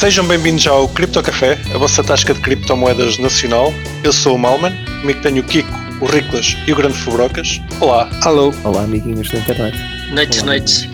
[0.00, 3.72] Sejam bem-vindos ao Cripto Café, a vossa tasca de criptomoedas nacional.
[4.02, 5.68] Eu sou o Malman, comigo tenho o Kiko,
[6.00, 7.60] o Riclas e o Grande Fubrocas.
[7.80, 8.08] Olá.
[8.22, 8.52] Alô.
[8.64, 9.76] Olá, amiguinhos da internet.
[10.12, 10.46] Noites, Olá.
[10.46, 10.88] noites.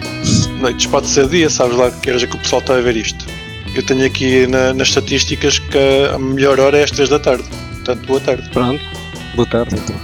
[0.60, 2.96] Noites, pode ser dia, sabes lá que horas é que o pessoal está a ver
[2.96, 3.24] isto.
[3.76, 5.78] Eu tenho aqui na- nas estatísticas que
[6.12, 7.44] a melhor hora é às 3 da tarde.
[7.74, 8.48] Portanto, boa tarde.
[8.50, 8.82] Pronto.
[9.36, 9.96] Boa tarde, então.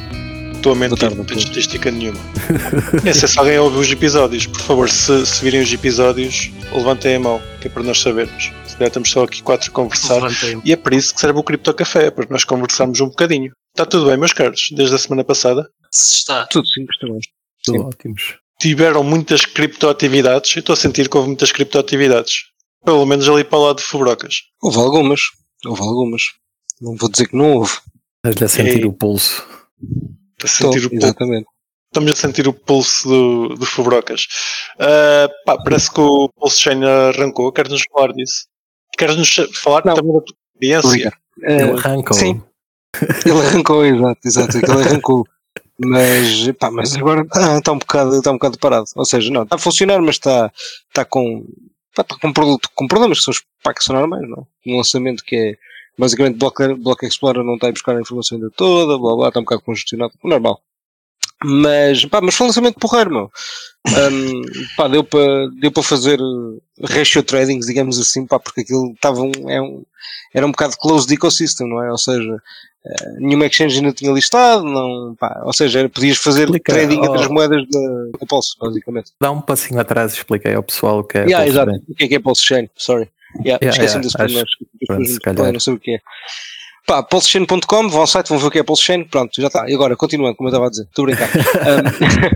[0.55, 2.21] Estou a mentir, Boa tarde, não tenho estatística nenhuma.
[3.03, 4.47] Nem sei se alguém ouve os episódios.
[4.47, 8.53] Por favor, se, se virem os episódios, levantem a mão, que é para nós sabermos.
[8.83, 10.23] Calhar estamos só aqui quatro a conversar.
[10.65, 13.53] E é para isso que serve o Cripto Café, para nós conversarmos um bocadinho.
[13.71, 15.69] Está tudo bem, meus caros, desde a semana passada.
[15.93, 16.47] Está.
[16.47, 17.27] Tudo sim, estamos.
[17.65, 17.85] Tudo Sim.
[17.85, 18.39] ótimos.
[18.61, 20.57] Tiveram muitas criptoatividades.
[20.57, 22.35] Eu estou a sentir que houve muitas criptoatividades.
[22.85, 24.35] Pelo menos ali para o lado de Fubrocas.
[24.61, 25.21] Houve algumas.
[25.65, 26.23] Houve algumas.
[26.81, 27.73] Não vou dizer que não houve.
[28.25, 28.85] Estás-lhe a sentir Ei.
[28.85, 29.47] o pulso.
[30.43, 31.07] A sentir Estou, o pulso.
[31.07, 31.47] exatamente.
[31.93, 34.23] Estamos a sentir o pulso do, do Fubrocas.
[34.79, 37.53] Ah, pá, parece que o Pulse Chain arrancou.
[37.53, 38.47] Queres-nos falar disso?
[38.97, 39.95] Queres-nos falar Não.
[39.95, 40.89] também da tua experiência?
[40.89, 41.17] Obrigado.
[41.43, 42.17] Ele arrancou.
[42.17, 42.43] sim.
[43.25, 44.59] ele arrancou, exato, exato.
[44.59, 45.27] Ele arrancou.
[45.79, 48.85] Mas, pá, mas agora está, está um bocado, está um bocado parado.
[48.95, 50.53] Ou seja, não, está a funcionar, mas está,
[50.89, 51.45] está com,
[51.95, 54.47] pá, está com, produto, com problemas que são os pá, que são normais, não?
[54.67, 55.57] Um lançamento que é
[55.99, 59.41] basicamente Block, Block Explorer não está a buscar a informação ainda toda, blá blá, está
[59.41, 60.61] um bocado congestionado, normal.
[61.45, 63.31] Mas, pá, mas foi um lançamento porreiro, meu.
[63.89, 64.43] Um,
[64.77, 69.21] pá, deu para deu para fazer uh, ratio tradings, digamos assim, pá, porque aquilo estava
[69.21, 69.83] um, é um,
[70.33, 71.91] era um bocado closed ecosystem, não é?
[71.91, 72.37] Ou seja,
[72.85, 77.01] eh, nenhuma exchange ainda tinha listado, não, pá, ou seja, era, podias fazer Explica, trading
[77.01, 77.05] oh.
[77.07, 79.13] entre as moedas da, da Pulse, basicamente.
[79.21, 81.25] Dá um passinho atrás e expliquei ao pessoal o que é.
[81.25, 81.71] yeah, Pulse exato.
[81.71, 81.83] Chain.
[81.89, 82.71] O que é que é Pulse Chain?
[82.77, 83.11] Sorry.
[83.45, 84.45] Yeah, Yeah, Esqueci-me yeah,
[84.93, 85.53] desse primeiro.
[85.53, 86.01] não sei o que é.
[86.87, 89.71] Pá, pulsechain.com, vão ao site, vão ver o que é Pulse Chain, pronto, já está.
[89.71, 91.29] E agora, continuando, como eu estava a dizer, estou a brincar.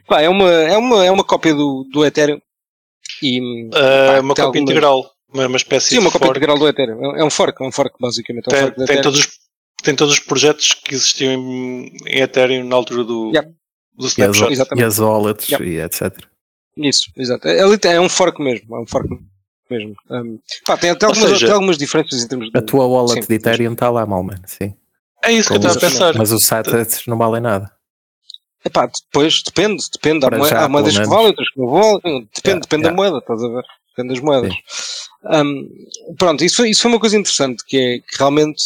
[0.00, 2.40] Um, pá, é uma, é uma, é uma cópia do, do Ethereum.
[3.22, 5.10] E, Ah, pá, uma cópia algumas- integral.
[5.32, 6.38] Uma, uma espécie Sim, uma de cópia fork.
[6.38, 7.16] integral do Ethereum.
[7.16, 8.46] É é um fork, é um fork, basicamente.
[8.46, 9.28] É um Tem, fork do tem todos, os-
[9.82, 13.48] tem todos os projetos que existiam em, em Ethereum na altura do, Yeah.
[13.96, 14.36] do E as,
[14.76, 15.66] e as wallets Yeah.
[15.66, 16.18] e etc.
[16.76, 17.46] Isso, exato.
[17.46, 19.08] É, é um fork mesmo, é um fork
[19.70, 19.94] mesmo.
[20.10, 22.58] Um, pá, tem, Ou algumas, seja, tem algumas diferenças em termos de.
[22.58, 24.42] A tua wallet Sim, de Ethereum está lá, mal, mano.
[24.46, 24.74] Sim.
[25.22, 26.14] É isso que eu estava a pensar.
[26.16, 27.70] Mas os sats não valem nada.
[28.64, 30.26] Epá, depois depende, depende.
[30.26, 32.00] Há, Para já, há moedas que valem, outras que não valem.
[32.02, 32.90] Depende, Yeah, depende yeah.
[32.90, 33.64] da moeda, estás a ver?
[33.96, 34.54] Depende das moedas.
[35.24, 38.64] Um, pronto, isso foi, isso foi uma coisa interessante, que é que realmente,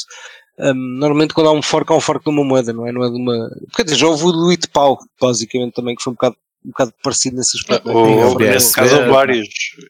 [0.59, 2.93] um, normalmente quando há um fork, há um fork de uma moeda, não é?
[2.93, 3.51] Não é de uma.
[3.75, 6.95] Quer dizer, já houve o do Itpau, basicamente também, que foi um bocado, um bocado
[7.03, 7.91] parecido nesse aspecto.
[7.91, 8.25] Ou, Sim, não é?
[8.25, 9.49] o ou, nesse caso, houve vários.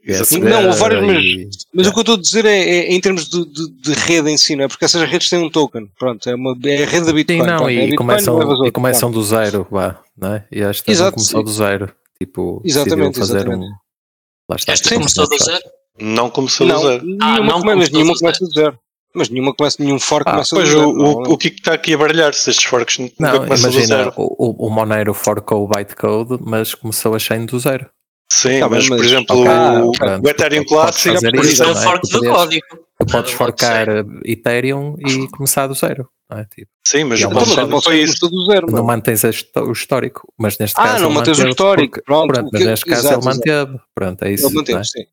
[0.08, 3.00] USB Não, houve vários, mas- Mas o que eu estou a dizer é, é em
[3.00, 4.68] termos de, de, de rede em si, não é?
[4.68, 7.40] Porque essas redes têm um token, pronto, é, uma, é a rede da Bitcoin.
[7.40, 10.34] Sim, não, pronto, é e, Bitcoin, começam, levas e outro, começam do zero, vá, não
[10.34, 10.46] é?
[10.50, 11.44] E esta Exato, começou sim.
[11.44, 11.92] do zero.
[12.20, 13.64] Tipo, Exatamente, fazer exatamente.
[13.64, 13.70] um.
[14.48, 14.72] Lá está.
[14.72, 15.62] Esta tipo, começou do zero?
[16.00, 17.04] Não começou Não, do zero.
[17.22, 18.78] Ah, não come- mas nenhuma começa do zero.
[19.14, 20.90] Mas nenhuma começa, nenhum fork Ah, começa Pois do o, zero.
[20.90, 23.86] o, não, o que está aqui a baralhar, se estes forks nunca Não, do imagina,
[23.86, 24.12] zero.
[24.16, 27.88] o, o, o Monero forcou o bytecode, mas começou a chain do zero.
[28.32, 29.52] Sim, Tá bem, mas, por mas- exemplo, Ok,
[29.84, 31.84] o, pronto, o Ethereum Classic isso, é o não é?
[31.84, 32.66] fork do código.
[32.98, 33.86] Tu podes Ah, forcar
[34.24, 36.08] Ethereum e começar do zero.
[36.30, 36.44] Não, é?
[36.46, 38.28] tipo, Sim, mas o é uma Então, mas Pulse o Chain Pulse foi isso.
[38.28, 38.66] do zero.
[38.70, 39.30] não mantens a
[39.62, 41.02] o histórico, mas neste Ah, caso.
[41.02, 43.78] não ele mantens o manteve histórico, porque- pronto, mas porque- neste caso exato, ele manteve.
[43.94, 44.46] Pronto, é isso.
[44.46, 44.84] Ele mantém, não é?
[44.84, 45.04] sim.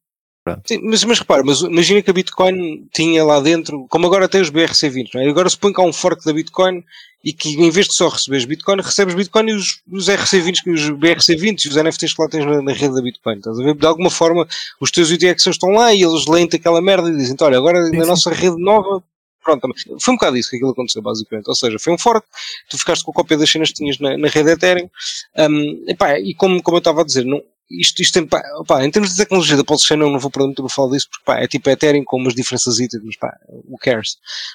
[0.44, 0.62] Pronto.
[0.66, 4.42] Sim, mas, mas repara, mas imagina que a Bitcoin tinha lá dentro, como agora tem
[4.42, 5.30] os BRC20, não é?
[5.30, 6.84] agora supõe que há um fork da Bitcoin
[7.24, 10.90] e que em vez de só receberes Bitcoin, recebes Bitcoin e os, os RC20, os
[10.90, 13.38] BRC20 e os NFTs que lá tens na, na rede da Bitcoin.
[13.38, 13.76] Estás a ver?
[13.76, 14.48] De alguma forma,
[14.80, 18.06] os teus UTXs estão lá e eles leem-te aquela merda e dizem: Olha, agora na
[18.06, 19.04] nossa rede nova.
[19.44, 19.68] Pronto,
[20.00, 21.48] foi um bocado isso que aquilo aconteceu, basicamente.
[21.48, 22.26] Ou seja, foi um fork,
[22.70, 24.88] tu ficaste com a cópia das cenas que tinhas na, na rede Ethereum.
[25.36, 27.42] Um, epá, e como, como eu estava a dizer, não,
[27.80, 30.30] isto, isto tem, pá, pá, em termos de tecnologia da Pulse Chain, não, não vou
[30.32, 33.78] perder muito falar disso, porque pá, é tipo Ethereum com umas diferenças, mas pá, who
[33.80, 34.12] cares?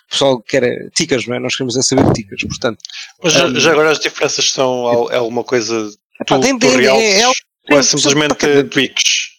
[0.07, 1.39] O pessoal quer é tickers, não é?
[1.39, 2.79] Nós queremos é saber de tickers, portanto.
[3.23, 5.91] Mas já, Um, já agora as diferenças são é alguma coisa
[6.27, 8.35] tu, tem- tu é- é- ou é simplesmente
[8.65, 9.37] tweaks?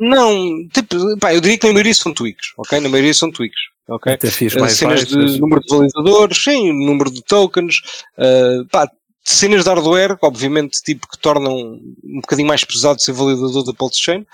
[0.00, 2.80] Não, tipo, pá, eu diria que na maioria são tweaks, ok?
[2.80, 4.12] Na maioria são tweaks, ok?
[4.60, 7.76] Mais cenas de número de validadores, sim, número de tokens,
[8.18, 8.90] uh, pá,
[9.24, 13.98] cenas de hardware, obviamente, tipo, que tornam um bocadinho mais pesado ser validador da Pulse
[14.00, 14.26] Chain.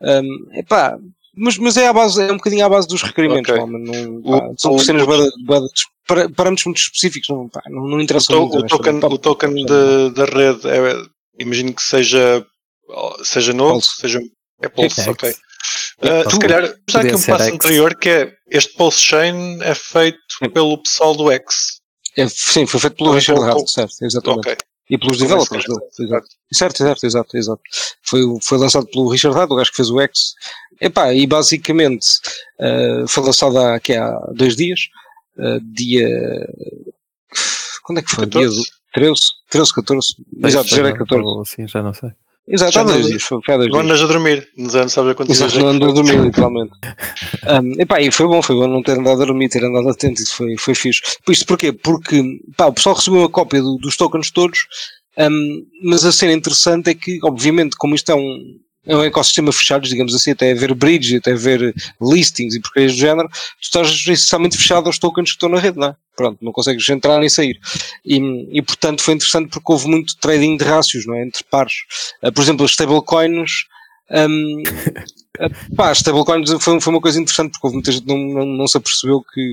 [0.00, 0.98] Um, epá,
[1.36, 3.60] mas, mas é, à base, é um bocadinho à base dos requerimentos, Ok.
[3.60, 5.68] pá, mas não, O- pá, são o- cenas o- bué de-
[6.06, 8.74] para- parâmetros muito específicos, não, pá, não, não O, interessam to- muito.
[8.74, 11.02] o token, o token de- da rede, é,
[11.38, 12.44] imagino que seja,
[13.22, 14.00] seja novo, Pulse.
[14.00, 14.20] seja.
[14.62, 15.28] É Pulse, É, ok.
[15.30, 15.34] é,
[16.26, 17.52] Uh, se calhar, já aqui um passo X.
[17.54, 20.48] anterior que é este Pulse Chain é feito Sim.
[20.50, 21.78] pelo pessoal do X.
[22.18, 24.48] É, sim, foi feito pelo Richard Hart, certo, exatamente.
[24.48, 24.56] Ok.
[24.90, 25.80] E pelos developers dele.
[26.00, 26.26] Exato.
[26.52, 27.62] Certo, exato, exato, exato.
[28.02, 30.32] Foi, foi lançado pelo Richard Hadd, o gajo que fez o X.
[30.80, 32.06] Epá, e basicamente
[32.58, 34.80] eh, foi lançado há, aqui há dois dias.
[35.38, 36.08] eh, dia.
[37.84, 38.26] Quando é que foi?
[38.26, 38.56] Dia 14?
[38.56, 40.08] do- 13, 13, 14.
[40.42, 41.22] Exato, já era 14.
[41.24, 42.10] Ou assim, já não sei.
[43.68, 43.84] Não dias.
[43.84, 46.72] andas a dormir, já não sabes a quantos Exato, não que andou a dormir, literalmente.
[47.62, 50.22] um, epá, e foi bom, foi bom não ter andado a dormir, ter andado atento,
[50.22, 51.00] isso foi, foi fixe.
[51.28, 51.72] Isto porquê?
[51.72, 52.22] Porque
[52.56, 54.60] pá, o pessoal recebeu uma cópia do- dos tokens todos,
[55.18, 58.40] um, mas a cena interessante é que, obviamente, como isto é um,
[58.86, 62.98] é um ecossistema fechado, digamos assim, até haver bridge, até haver listings e porcarias do
[62.98, 65.96] género, tu estás essencialmente fechado aos tokens que estão na rede, não é?
[66.16, 67.58] Pronto, não consegues entrar nem sair.
[68.04, 68.18] E,
[68.50, 71.22] e portanto foi interessante porque houve muito trading de rácios, não é?
[71.22, 71.74] Entre pares.
[72.22, 73.50] Uh, por exemplo, as stablecoins,
[74.10, 78.08] um, uh, pá, as stablecoins foi, foi uma coisa interessante porque houve muita gente que
[78.08, 79.52] não, não, não se apercebeu que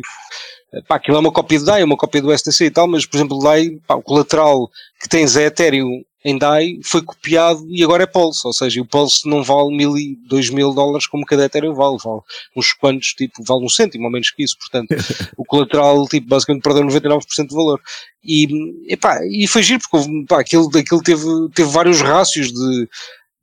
[0.88, 3.18] pá, aquilo é uma cópia de DAI, uma cópia do STC e tal, mas por
[3.18, 4.69] exemplo, DAI, pá, o colateral
[5.01, 8.86] que tens é Ethereum em DAI foi copiado e agora é Pulse, ou seja, o
[8.86, 12.22] Pulse não vale mil e dois mil dólares como cada Ethereum vale, vale
[12.57, 14.89] uns quantos, tipo, vale um cêntimo ou menos que isso, portanto,
[15.38, 17.80] o colateral, tipo, basicamente perdeu 99% de valor.
[18.24, 18.48] E,
[18.92, 21.24] epá, e foi giro, porque pá, aquilo, aquilo teve,
[21.54, 22.89] teve vários rácios de,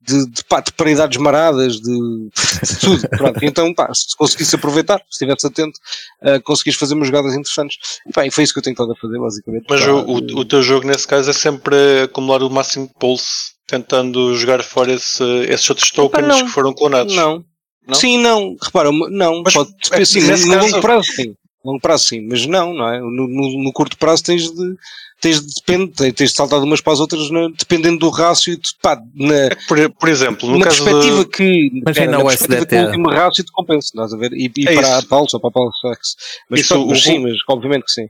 [0.07, 3.09] de, de, pá, de paridades maradas, de, de tudo.
[3.17, 3.39] Pronto.
[3.45, 5.79] Então, pá, se conseguisse aproveitar, se estivesse atento,
[6.23, 7.77] uh, conseguiste fazer umas jogadas interessantes.
[8.07, 9.67] E, pá, e foi isso que eu tenho estado a fazer, basicamente.
[9.69, 12.95] Mas Pá, o, o, o teu jogo nesse caso é sempre acumular o máximo de
[12.99, 16.45] pulse, tentando jogar fora esse- esses outros tokens não.
[16.45, 17.15] que foram clonados.
[17.15, 17.45] Não.
[17.87, 17.95] Não?
[17.95, 18.57] Sim, não.
[18.63, 19.43] Repara, não.
[19.43, 21.35] Mas pode, é que sim, nesse no caso- longo prazo, sim.
[21.65, 22.27] Longo prazo, sim.
[22.29, 23.01] Mas não, não é?
[23.01, 24.75] No, no, no curto prazo tens de.
[25.23, 28.55] Tens de, depende, tens- de saltar de umas para as outras na- dependendo do rácio,
[28.57, 31.71] de, pá, na, É que, por, por exemplo, no na caso perspectiva de, que.
[31.73, 32.69] Imagina na o perspectiva SDT.
[32.69, 34.33] que o último rácio te compensa, estás a ver?
[34.33, 34.93] E, e É para isso.
[34.93, 36.17] a Pulse ou para a Pulse X.
[36.51, 38.07] Mas, Isso, pronto, mas o- sim, mas obviamente que sim.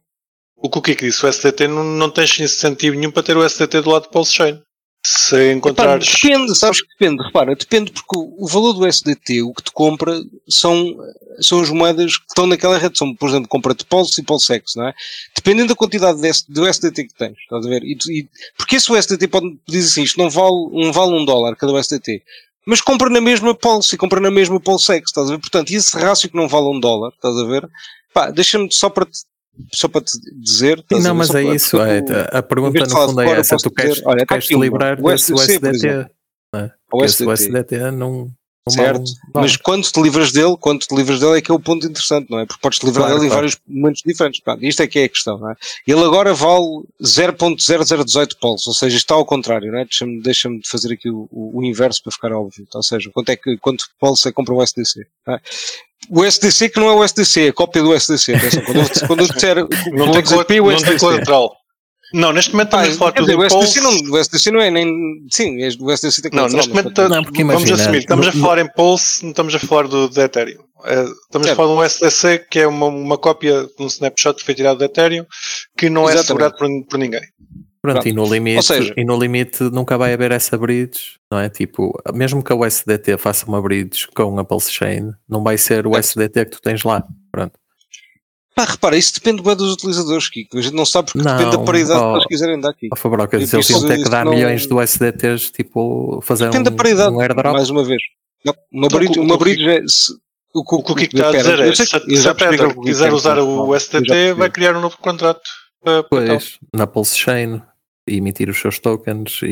[0.57, 3.45] o que o Kiko disse, o SDT não, não tens incentivo nenhum para ter o
[3.45, 4.59] SDT do lado de Pulse Chain.
[5.05, 6.09] Se encontrares.
[6.23, 9.73] depende, sabes que depende, repara, depende porque o, o valor do SDT, o que te
[9.73, 10.97] compra, são,
[11.41, 14.75] são as moedas que estão naquela rede, são, por exemplo, compra-te Pulse e Pulse X,
[14.77, 14.95] não é?
[15.35, 17.83] Dependendo da quantidade de, S- do SDT que tens, estás a ver?
[17.83, 21.57] E, e, porque esse SDT pode dizer assim, isto não vale, não vale um dólar
[21.57, 22.23] cada SDT.
[22.65, 25.41] Mas compra na mesma Pulse e compra na mesma Pulse X, estás a ver?
[25.41, 27.69] Portanto, esse rácio que não vale um dólar, estás a ver?
[28.15, 29.19] Pá, deixa-me só para te,
[29.73, 30.79] só para te dizer.
[30.93, 31.81] Sim, não, mas é para- isso.
[31.81, 34.57] É, tu- a pergunta no fundo é essa: tu queres, dizer, olha, tu queres te
[34.59, 36.09] livrar desse USDT?
[36.55, 36.73] não é?
[36.93, 37.25] O Porque.
[37.25, 38.31] USDT não,
[38.69, 41.85] Certo, Mas quando te livras dele, quando te livras dele é que é o ponto
[41.85, 42.47] interessante, não é?
[42.47, 43.47] Porque podes te livrar Claro, dele em claro.
[43.49, 44.41] vários momentos diferentes.
[44.41, 45.55] Pronto, isto é que é a questão, não é?
[45.85, 49.85] Ele agora vale 0.0018 pulse, ou seja, está ao contrário, não é?
[49.85, 52.67] Deixa-me deixa de fazer aqui o, o- o inverso para ficar óbvio.
[52.73, 55.07] Ou seja, quanto é que, quanto pulse é que compra o SDC?
[55.27, 55.41] não é?
[56.11, 58.35] O SDC que não é o SDC, é a cópia do SDC.
[58.35, 60.23] Atenção, quando, eu, quando eu disser, Não tem,
[60.61, 60.99] não SDC.
[62.13, 64.71] Não, neste momento estamos a falar quer tudo dizer, em não, o SDC não é
[64.71, 64.87] nem.
[65.31, 67.09] Sim, é- o SDC tem Não, colateral, neste momento pronto.
[67.11, 70.09] Não, porque vamos imagina, assumir, estamos a falar em Pulse, não estamos a falar do,
[70.09, 70.63] do Ethereum.
[70.85, 71.57] Eh, estamos a Certo.
[71.57, 74.79] falar de um SDC que é uma, uma cópia de um snapshot que foi tirado
[74.79, 75.25] do Ethereum
[75.79, 76.25] que não é Exatamente.
[76.25, 77.21] assegurado por, por ninguém.
[77.81, 81.49] Pronto, e no limite, seja- e no limite nunca vai haver essa bridge, não é?
[81.49, 85.85] Tipo, mesmo que a USDT faça uma bridge com a Pulse Chain, não vai ser
[85.87, 86.05] o Certo.
[86.05, 87.03] SDT que tu tens lá.
[87.33, 87.55] Pronto.
[88.55, 90.59] Pá, repara, isso depende bem dos utilizadores, Kiko.
[90.59, 92.89] A gente não sabe porque Não, depende da paridade oh, que eles quiserem dar aqui.
[92.93, 96.69] Ó Fabrocas, E eles ter que isso dar não- milhões de USDTs, tipo, fazer Depende
[96.69, 97.53] um, da paridade, um airdrop.
[97.55, 98.03] mais uma vez.
[98.45, 99.83] Não, uma Então, bridge, o- uma que- bridge é.
[99.87, 100.13] Se,
[100.55, 102.81] o que O que o Kiko está a dizer é, se, que- se a que
[102.83, 105.41] quiser usar o SDT, vai criar um novo contrato.
[105.83, 106.03] para-.
[106.05, 107.63] Pois, na Pulse Chain,
[108.07, 109.47] e emitir os seus tokens e,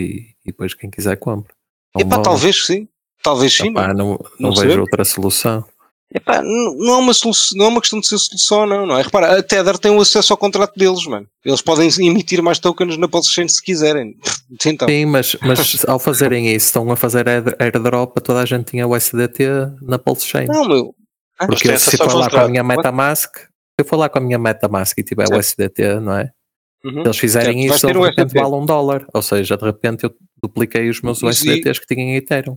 [0.44, 1.52] e depois quem quiser compra.
[1.96, 2.86] Epá, talvez sim.
[3.22, 3.68] Talvez sim.
[3.70, 5.64] Epá, não, não, Não vejo outra solução.
[6.12, 8.98] Epá, não, não, é uma solução, não é uma questão de ser solução, não, não
[8.98, 9.02] é?
[9.02, 11.26] Repara, a Tether tem o acesso ao contrato deles, mano.
[11.44, 14.16] Eles podem emitir mais tokens na Pulse Chain se quiserem.
[14.66, 18.44] Então, Sim, mas, mas ao fazerem isso, estão a fazer air- airdrop a toda a
[18.46, 19.44] gente tinha o SDT
[19.82, 20.46] na Pulse Chain.
[20.48, 20.94] não, meu.
[21.38, 23.46] Mas Porque se for lá com a minha Metamask, se
[23.78, 25.40] eu for lá com a minha Metamask e tiver o Certo.
[25.40, 26.28] SDT, não é?
[26.84, 26.92] Uhum.
[27.02, 29.06] Se eles fizerem Certo, isso, de repente vale um dólar.
[29.14, 30.10] Ou seja, de repente eu
[30.42, 32.56] dupliquei os meus e- USDTs que tinham em Ethereum.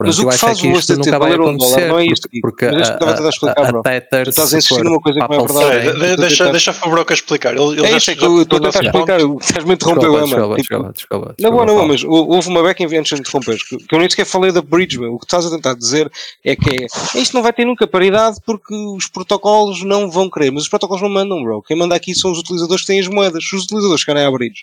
[0.00, 1.56] Mas Pronto, o eu que acho faz que o isto USDT nunca vai valer um
[1.56, 3.80] dólar não é isto, porque, porque Mas a, a tentar explicar, a, bro.
[3.80, 3.82] a
[4.24, 5.98] Tu estás a insistir numa coisa que não é a verdade.
[5.98, 7.56] De- a deixa, deixa a Fabroca explicar.
[7.56, 9.20] Ele, ele É já isso, é que já eu estou a tentar explicar.
[9.20, 10.26] Estás-me a interromper, mano.
[10.56, 13.98] desculpa, desculpa, Não, desculpa, não, mas hou- houve uma beca antes de interromperes, que eu
[13.98, 15.14] nem sequer falei da bridge, meu.
[15.14, 16.08] O que estás a tentar dizer
[16.44, 16.86] é que é,
[17.18, 21.02] isto não vai ter nunca paridade porque os protocolos não vão querer, mas os protocolos
[21.02, 21.60] não mandam, bro.
[21.60, 23.42] Quem manda aqui são os utilizadores que têm as moedas.
[23.48, 24.62] Se os utilizadores querem a bridge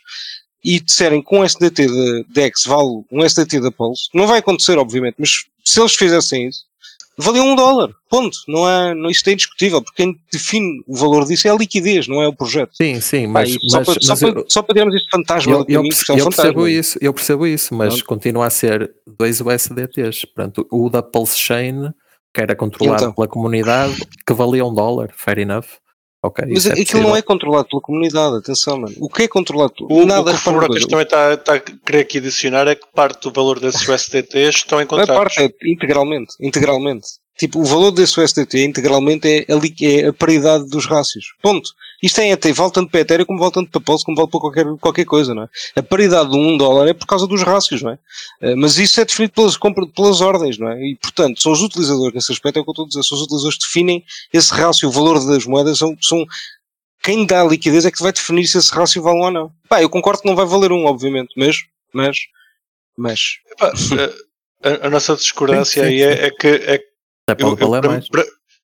[0.65, 4.77] e disserem que um SDT de DEX vale um SDT da Pulse, não vai acontecer,
[4.77, 6.63] obviamente, mas se eles fizessem isso,
[7.17, 7.91] valia um dólar.
[8.09, 8.37] Ponto.
[8.47, 12.07] Não é, não, isso é indiscutível, porque quem define o valor disso é a liquidez,
[12.07, 12.71] não é o projeto.
[12.75, 15.09] Sim, sim, mas, e só, mas- para, só, mas para, eu- só para termos este
[15.09, 18.05] fantasma eu, eu porque é eu percebo isso, eu percebo isso, mas Pronto.
[18.05, 20.25] continua a ser dois USDTs.
[20.25, 21.89] Portanto, o da Pulse Chain,
[22.33, 23.13] que era controlado Então.
[23.13, 23.95] pela comunidade,
[24.25, 25.65] que valia um dólar, fair enough.
[26.25, 27.07] Ok, Mas é aquilo possível.
[27.09, 28.95] não é controlado pela comunidade, atenção, mano.
[28.99, 29.73] O que é controlado?
[29.81, 32.67] O, o Nada, que o uma Fubrocas coisa, também está, está a querer aqui adicionar
[32.67, 35.35] é que parte do valor desses USDTs estão em Não é contratos.
[35.35, 36.33] parte, é integralmente.
[36.41, 37.07] Integralmente.
[37.37, 39.55] Tipo, o valor desse USDT integralmente é a,
[39.85, 41.25] é a paridade dos rácios.
[41.41, 41.69] Ponto.
[42.03, 44.39] Isto é ET, vale tanto para Ethereum como vale tanto para Pulse, como vale para
[44.39, 45.49] qualquer, qualquer coisa, não é?
[45.75, 47.99] A paridade de um dólar é por causa dos rácios, não é?
[48.41, 49.57] Eh, Mas isso é definido pelas,
[49.95, 50.79] pelas ordens, não é?
[50.81, 53.17] E, portanto, são os utilizadores, nesse aspecto é o que eu estou a dizer, são
[53.17, 56.25] os utilizadores que definem esse rácio, o valor das moedas, são, são
[57.01, 59.51] quem dá a liquidez é que vai definir se esse rácio vale um ou não.
[59.69, 61.57] Pá, eu concordo que não vai valer um, obviamente, mas,
[61.93, 62.17] mas,
[62.97, 63.19] mas,
[63.51, 63.71] Epá,
[64.63, 66.81] a, a- nossa discordância Sim, sim, aí é, é que é,
[67.27, 68.09] Até eu, pode eu, valer para, mais.
[68.09, 68.25] para-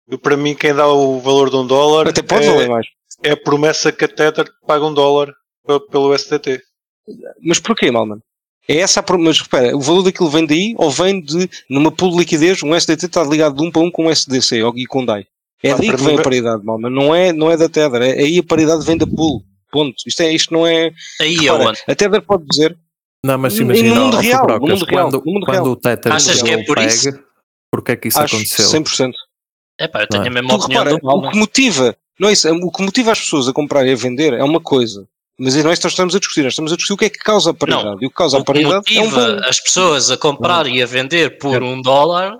[0.09, 2.87] eu, para mim quem dá o valor de um dólar até pode é, valer mais.
[3.25, 5.33] É a promessa que a Tether paga um dólar
[5.67, 6.61] pe- pelo SDT.
[7.43, 8.19] Mas porquê, Malman?
[8.69, 11.91] É essa a pro- mas repara, o valor daquilo vem daí ou vem de, numa
[11.93, 14.73] pool de liquidez, um SDT está ligado de um para um com um SDC ou-
[14.77, 15.27] e com DAI.
[15.63, 16.91] É Ah, daí que vem a paridade, Malman.
[16.91, 18.03] Não é, não é da Tether.
[18.03, 19.43] É, aí a paridade vem da pool.
[19.71, 19.95] Ponto.
[20.07, 20.93] Isto, é, isto não é.
[21.21, 21.79] Aí repara, aonde?
[21.89, 22.79] a Tether pode dizer.
[23.25, 25.67] Não, mas No- imagina, no mundo real, no mundo real, quando, no mundo quando real.
[25.69, 27.11] o Tether Achas que é por PEG, isso?
[27.73, 28.67] porque é que isso acho aconteceu?
[28.69, 29.13] 100%.
[29.81, 30.31] Epá, eu tenho Não é?
[30.31, 33.21] a mesma Tu opinião repara, o que motiva, não é isso, o que motiva as
[33.21, 35.07] pessoas a comprar e a vender é uma coisa.
[35.39, 37.19] Mas não é nós estamos a discutir, nós estamos a discutir o que é que
[37.19, 37.85] causa a paridade.
[37.85, 39.49] Não, e o que causa a O que paridade é um motiva bom.
[39.49, 41.65] as pessoas a comprar e a vender por Certo.
[41.67, 42.37] um dólar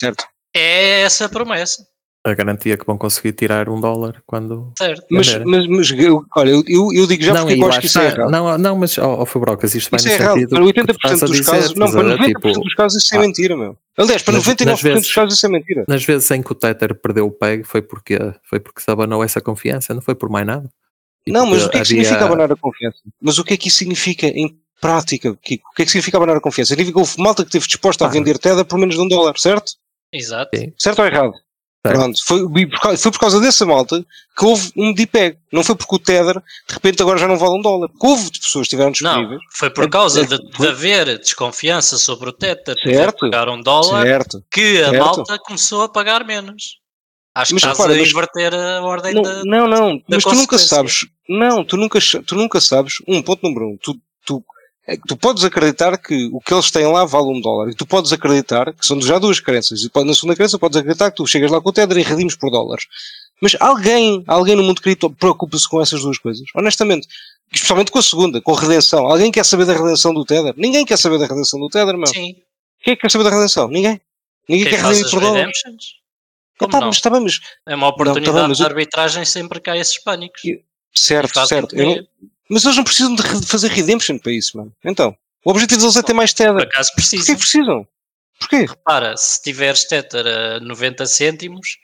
[0.00, 0.24] Certo.
[0.54, 1.86] é essa promessa.
[2.26, 4.72] A garantia que vão conseguir tirar um dólar quando.
[4.78, 5.04] Certo.
[5.10, 7.86] Mas, mas, mas eu- olha, eu, eu, eu digo já porque e eu acho que
[7.86, 8.30] isso é errado.
[8.30, 10.34] Não, não, mas, ó ó, Fubrocas, isto vai Isso no é errado.
[10.34, 12.16] sentido Para que 80% tu estás a dos dizer, casos, não, para a ver?
[12.16, 13.76] 90% Tipo, dos casos isso é ah, mentira, meu.
[13.98, 15.84] Aliás, para nas- 99% nas vezes- dos casos isso é mentira.
[15.86, 19.22] nas vezes em que o Tether perdeu o PEG foi porque foi porque se abanou
[19.22, 20.66] essa confiança, não foi por mais nada.
[21.26, 22.98] E Não, mas porque o que é que havia- significa abanar a confiança?
[23.20, 25.68] Mas o que é que isso significa em prática, Kiko?
[25.70, 26.68] O que é que significa abanar a confiança?
[26.70, 28.10] Significa que houve malta que esteve disposta a Ah.
[28.10, 29.72] vender Tether por menos de um dólar, certo?
[30.10, 30.56] Exato.
[30.56, 30.72] Sim.
[30.78, 31.32] Certo ou errado?
[31.86, 31.98] Certo.
[31.98, 34.02] Pronto, foi, por causa- foi por causa dessa malta
[34.36, 35.36] que houve um DPEG.
[35.52, 36.34] Não foi porque o Tether
[36.66, 37.88] de repente agora já não vale um dólar.
[37.90, 39.30] Que houve de pessoas que estiveram disponíveis.
[39.32, 43.18] Não, foi por É- causa é- de, de haver desconfiança sobre o Tether Certo.
[43.30, 44.42] pagar um dólar Certo.
[44.50, 45.04] que a certo.
[45.04, 46.78] malta começou a pagar menos.
[47.34, 49.42] Acho que Mas estás repara, a mas- inverter a ordem Não, da.
[49.44, 51.00] não, não, mas tu nunca sabes.
[51.28, 52.94] Não, tu nunca, tu nunca sabes.
[53.06, 53.76] Um ponto número um.
[53.82, 54.42] Tu, tu,
[54.86, 57.70] é que tu podes acreditar que o que eles têm lá vale um dólar.
[57.70, 59.82] E tu podes acreditar que são já duas crenças.
[59.82, 62.36] E na segunda crença podes acreditar que tu chegas lá com o Tether e redimos
[62.36, 62.86] por dólares.
[63.40, 66.46] Mas alguém, alguém no mundo cripto preocupa-se com essas duas coisas.
[66.54, 67.08] Honestamente.
[67.52, 69.06] Especialmente com a segunda, com a redenção.
[69.06, 70.54] Alguém quer saber da redenção do Tether?
[70.56, 72.06] Ninguém quer saber da redenção do Tether, meu.
[72.06, 72.36] Sim.
[72.82, 73.68] Quem é que quer saber da redenção?
[73.68, 74.00] Ninguém.
[74.48, 75.62] Ninguém Quem quer redimir por dólares.
[76.58, 76.86] Como Epá, não?
[76.88, 79.76] mas está bem, mas É uma oportunidade tá bem, mas de arbitragem sempre que há
[79.76, 80.40] esses pânicos.
[80.94, 81.74] Certo, certo.
[81.74, 82.06] Eu não-.
[82.50, 84.72] Mas eles não precisam de fazer redemption para isso, mano.
[84.84, 86.62] Então, o objetivo deles é ter mais Por Tether.
[86.62, 87.34] acaso Porquê precisam.
[87.34, 87.88] que precisam?
[88.38, 88.56] Porquê?
[88.66, 91.78] Repara, se tiveres Tether a 90 cêntimos,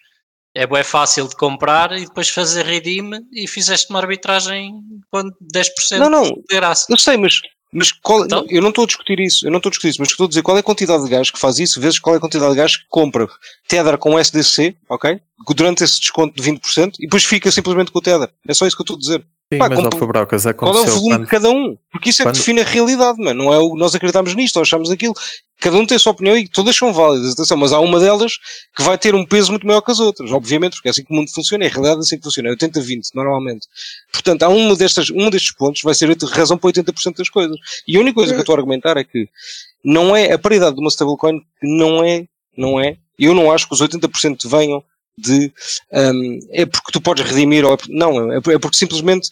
[0.54, 4.74] é bem fácil de comprar e depois fazer redeem e fizeste uma arbitragem
[5.10, 6.22] quando 10% Não, não.
[6.24, 6.86] de graça.
[6.90, 7.40] Eu sei, mas,
[7.72, 8.44] mas qual, Então?
[8.50, 9.46] eu não estou a discutir isso.
[9.46, 11.08] Eu não estou a discutir isso, mas estou a dizer qual é a quantidade de
[11.08, 13.28] gás que faz isso, vezes qual é a quantidade de gás que compra
[13.68, 15.20] Tether com SDC, ok?
[15.54, 18.28] Durante esse desconto de 20% e depois fica simplesmente com o Tether.
[18.46, 19.24] É só isso que eu estou a dizer.
[19.52, 21.76] Sim, Pá, mas ó, Fubrocas, Qual é o volume quando, de cada um?
[21.90, 23.44] Porque isso é quando- que define a realidade, mano.
[23.44, 25.12] Não é o nós acreditamos nisto ou achamos aquilo.
[25.58, 28.38] Cada um tem a sua opinião e todas são válidas, atenção, mas há uma delas
[28.76, 31.12] que vai ter um peso muito maior que as outras, obviamente, porque é assim que
[31.12, 33.66] o mundo funciona, é a realidade é assim que funciona, é 80-20, normalmente.
[34.12, 37.56] Portanto, há uma destas, um destes pontos vai ser a razão para 80% das coisas.
[37.86, 39.28] E a única coisa que eu estou a argumentar é que
[39.84, 42.24] não é a paridade de uma stablecoin que não é,
[42.56, 44.82] não é, eu não acho que os 80% venham
[45.18, 45.52] de
[45.92, 49.28] hum, é porque tu podes redimir ou é, porque- não, é é porque simplesmente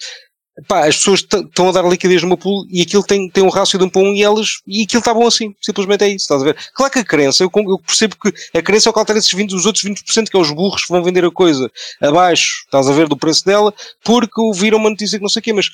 [0.67, 3.79] pá, as pessoas estão a dar liquidez numa pool e aquilo tem, tem um rácio
[3.79, 6.43] de um para um e elas, e aquilo está bom assim, simplesmente é isso, estás
[6.43, 6.57] a ver?
[6.75, 9.33] Claro que a crença, eu, eu percebo que a crença é o que altera esses
[9.33, 11.71] 20, os outros 20% que é os burros que vão vender a coisa
[12.01, 13.73] abaixo, estás a ver, do preço dela,
[14.05, 15.71] porque ouviram uma notícia que não sei o quê, mas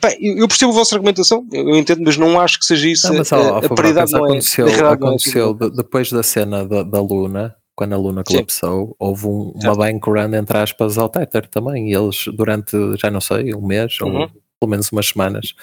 [0.00, 3.08] pá, eu percebo a vossa argumentação, eu, eu entendo, mas não acho que seja isso,
[3.08, 6.10] Não, mas, a, ó, a Fubrocas, paridade não é, aconteceu, a não é aconteceu depois
[6.10, 8.34] da cena da, da Luna, quando a Luna Sim.
[8.34, 13.08] colapsou, houve um- uma bank run, entre aspas, ao Tether também, e eles durante, já
[13.08, 14.28] não sei, um mês, ou Uhum.
[14.60, 15.54] pelo menos umas semanas,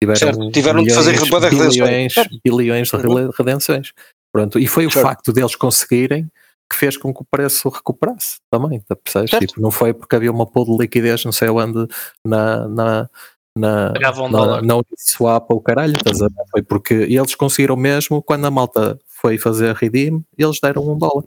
[0.00, 1.74] tiveram, Certo, tiveram de fazer milhões, de redenções.
[1.74, 2.40] bilhões, Certo.
[2.44, 3.30] bilhões de Uhum.
[3.36, 3.92] redenções.
[4.32, 5.04] Pronto, e foi o Certo.
[5.04, 6.28] facto deles conseguirem
[6.70, 9.30] que fez com que o preço recuperasse também, tá, percebes?
[9.48, 11.88] Tipo, não foi porque havia uma pool de liquidez, não sei onde,
[12.24, 13.10] na, na,
[13.58, 16.44] na, um na, na Uniswap ou caralho, estás a ver?
[16.52, 21.24] Foi porque eles conseguiram mesmo, quando a malta foi fazer redeem, eles deram um dólar.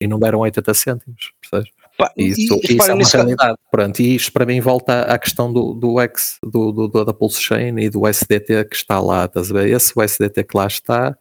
[0.00, 1.74] E não deram 80 cêntimos, percebes?
[1.96, 3.58] Pá, Isso, e isso é uma realidade.
[3.70, 7.40] Pronto, e isto para mim volta à questão do, do X, do, do, da Pulse
[7.40, 9.70] Chain e do SDT que está lá, estás a ver?
[9.70, 11.16] Esse USDT que lá está,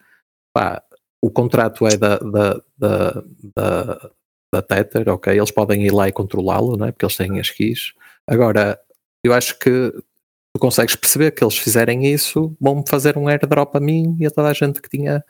[0.54, 0.84] pá,
[1.22, 3.24] o contrato é da, da, da,
[3.56, 4.12] da,
[4.54, 5.36] da Tether, ok?
[5.36, 6.92] Eles podem ir lá e controlá-lo, não é?
[6.92, 7.94] Porque eles têm as keys.
[8.28, 8.78] Agora,
[9.24, 9.92] eu acho que
[10.54, 14.32] tu consegues perceber que eles fizerem isso, vão fazer um airdrop a mim e a
[14.32, 15.24] toda a gente que tinha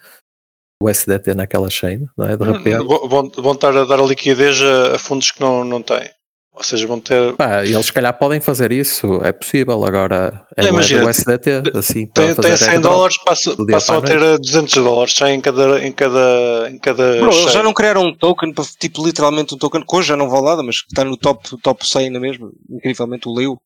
[0.81, 2.35] o SDT naquela chain, não é?
[2.37, 2.83] De repente.
[2.85, 6.09] Vão, vão- estar a dar a liquidez a, a fundos que não, não têm.
[6.53, 7.33] Ou seja, vão ter.
[7.35, 9.83] Pá, eles se calhar podem fazer isso, é possível.
[9.85, 12.93] Agora é imagina, do SDT, assim, para Tem, fazer tem 100 airdrop.
[12.93, 15.85] dólares, dia passam a ter 200 dólares em cada.
[15.85, 19.57] Em cada, em cada Bro, eles já não criaram um token, para- tipo literalmente um
[19.57, 22.21] token que hoje já não vale nada, mas que está no top, top 100 na
[22.21, 23.57] mesma, incrivelmente o Leo.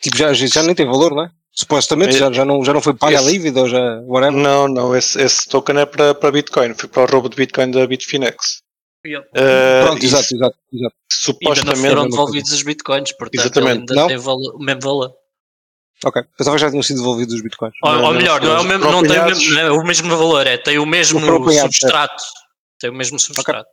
[0.00, 1.30] Que, Tipo, já, já nem tem valor, não é?
[1.58, 4.36] Supostamente É- já, já, não, já não foi paga a Esse- dívida ou já, whatever.
[4.40, 7.70] Não, não, esse, esse token é para, para Bitcoin, foi para o roubo de Bitcoin
[7.72, 8.62] da Bitfinex.
[9.04, 10.56] Eh, Pronto, exato, exato, exato.
[10.72, 11.76] Ainda não supostamente.
[11.80, 13.78] foram mesma devolvidos os bitcoins, portanto Exatamente.
[13.80, 14.06] ainda Não?
[14.08, 15.12] tem valor- o mesmo valor.
[16.04, 16.22] Ok.
[16.36, 17.74] Pensava que já tinham sido devolvidos os bitcoins.
[17.82, 20.08] Ou, Não, ou melhor, não, é o mesmo, não tem o mesmo, é o mesmo
[20.16, 22.22] valor, é, tem o mesmo apanhados, substrato.
[22.78, 23.68] Tem o mesmo substrato.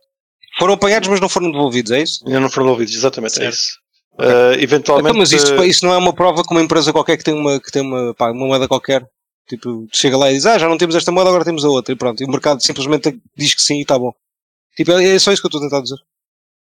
[0.58, 2.24] Foram apanhados, mas não foram devolvidos, é isso?
[2.26, 3.54] Ainda não foram devolvidos, exatamente, é Certo.
[3.54, 3.78] isso.
[4.18, 5.10] Eh, eventualmente.
[5.10, 7.34] Então, mas isso, eh, isso não é uma prova que uma empresa qualquer que tem
[7.34, 9.06] uma, que tem uma, pá, uma moeda qualquer,
[9.46, 11.92] tipo, chega lá e diz, ah, já não temos esta moeda, agora temos a outra,
[11.92, 12.22] e pronto.
[12.22, 14.12] E o mercado simplesmente diz que sim e está bom.
[14.76, 15.98] Tipo, é, é só isso que eu estou a tentar dizer.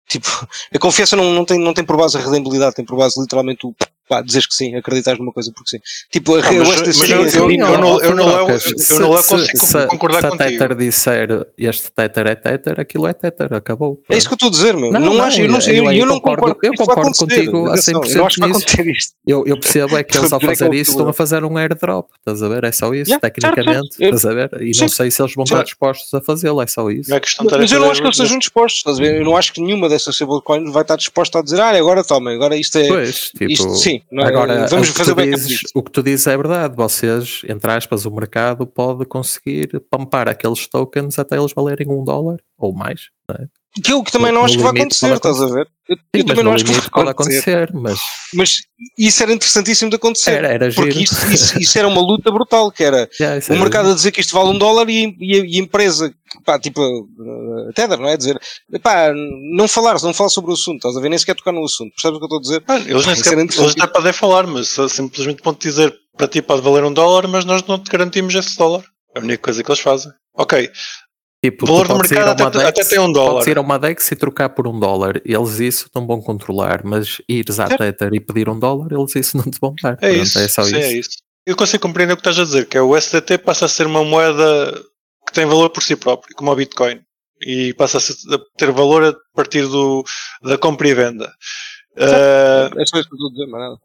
[0.09, 0.27] Tipo,
[0.73, 3.65] a confiança não, não, tem, não tem por base a rendibilidade, tem por base literalmente
[3.65, 3.75] o,
[4.07, 5.79] pá, dizeres que sim, acreditas numa coisa porque sim.
[6.11, 8.49] Tipo, a, Ah, a mas- USDC mas é eu- eu- não, eu não- eu não
[8.49, 10.49] eu Se- consigo se- concordar se a contigo.
[10.49, 14.01] Tether disser este Tether é Tether, aquilo é Tether, acabou.
[14.09, 14.91] É isso que eu estou a dizer, meu.
[14.91, 17.71] Não, Não, não, acho, eu não, eu- eu, não concordo- concordo, eu concordo contigo a
[17.73, 18.81] Atenção, 100% Eu acho nisso.
[18.91, 19.13] isto.
[19.25, 22.41] Eu, eu percebo é que eles ao fazer isso estão a fazer um airdrop, estás
[22.41, 22.63] a ver?
[22.63, 24.49] É só isso, tecnicamente, estás a ver?
[24.61, 24.81] E Sim.
[24.81, 25.53] não sei se eles vão Sim.
[25.53, 27.13] estar dispostos a fazê-lo, é só isso.
[27.13, 27.21] É a
[27.57, 29.17] Mas eu não acho que eles estejam dispostos, estás a ver?
[29.19, 32.31] Eu não acho que nenhuma dessas stablecoins vai estar disposta a dizer, ah, agora toma,
[32.31, 32.87] agora isto é.
[32.87, 34.27] Pois, tipo, isto, sim, não é?
[34.27, 36.75] agora vamos o que, fazer tu backup dizes, o que tu dizes é verdade.
[36.75, 42.37] Vocês, entre aspas, o mercado pode conseguir pampar aqueles tokens até eles valerem um dólar
[42.57, 43.09] ou mais.
[43.27, 43.47] Não é?
[43.83, 45.67] Que eu que também no- não acho que vai acontecer, estás a ver?
[45.87, 47.09] Eu, eu Sim, também não acho que vai acontecer.
[47.55, 47.99] acontecer, mas
[48.33, 48.55] Mas
[48.97, 50.31] isso era interessantíssimo de acontecer.
[50.31, 53.59] era, era Porque isso, isso, isso era uma luta brutal, que era Yeah, o era
[53.61, 56.11] mercado a dizer que isto vale um dólar e, e, a- e a empresa,
[56.43, 56.81] pá, tipo,
[57.69, 58.17] a Tether, não é?
[58.17, 58.39] Dizer,
[58.81, 59.13] pá,
[59.55, 61.09] não falar, não falar sobre o assunto, estás a ver?
[61.09, 62.63] Nem sequer tocar no assunto, percebes o que eu estou a dizer?
[62.67, 66.41] Ah, eles nem sequer, eles até podem falar, mas simplesmente vão te dizer para ti
[66.41, 68.83] pode valer um dólar, mas nós não te garantimos esse dólar.
[69.15, 70.11] É a única coisa que eles fazem.
[70.35, 70.69] Ok,
[71.43, 73.33] Tipo, O valor ir mercado a uma até- até tem um dólar.
[73.33, 75.21] Podes ir a uma DEX e trocar por um dólar.
[75.23, 77.67] Eles isso não vão controlar, mas ires à.
[77.67, 79.93] Tether e pedir um dólar, eles isso não te vão dar.
[79.93, 80.39] é Pronto, isso.
[80.39, 80.77] É só sim, isso.
[80.79, 81.09] é isso.
[81.45, 83.85] Eu consigo compreender o que estás a dizer, que é o SDT passa a ser
[83.87, 84.73] uma moeda
[85.27, 86.99] que tem valor por si próprio, como o Bitcoin.
[87.45, 90.03] E passa a, ser- a ter valor a partir do,
[90.41, 91.31] da compra e venda.
[91.97, 93.77] Ah, É só isso que eu estou a dizer, mas nada.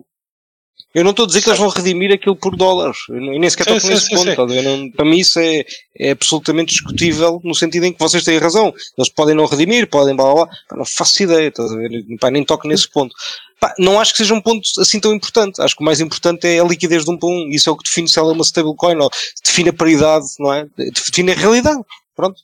[0.95, 2.99] Eu não estou a dizer que eles vão redimir aquilo por dólares.
[3.09, 4.53] Eu nem sequer estou nesse sim, ponto.
[4.53, 4.63] sim.
[4.63, 5.65] Não- para mim isso é,
[5.99, 8.75] é absolutamente discutível no sentido em que vocês têm razão.
[8.99, 10.55] Eles podem não redimir, podem blá blá blá.
[10.77, 11.91] Não faço ideia, estás a ver?
[12.21, 13.15] Pá, nem toco nesse ponto.
[13.59, 15.63] Pá, não acho que seja um ponto assim tão importante.
[15.63, 17.49] Acho que o mais importante é a liquidez de um para um.
[17.49, 19.09] Isso é o que define se ela é uma stablecoin ou
[19.45, 20.67] define a paridade, não é?
[20.77, 21.81] Define a realidade.
[22.15, 22.41] Pronto.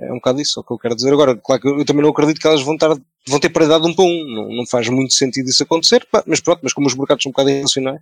[0.00, 1.36] É um bocado isso, é o que eu quero dizer agora.
[1.36, 2.96] Claro que eu também não acredito que elas vão, estar,
[3.28, 4.24] vão ter paridade de um para um.
[4.34, 7.30] Não, não faz muito sentido isso acontecer, pá, mas pronto, mas como os mercados são
[7.30, 8.00] um bocado irracionais.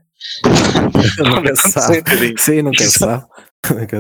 [1.18, 2.02] Nunca se sabe.
[2.38, 3.24] Sim, nunca se sabe.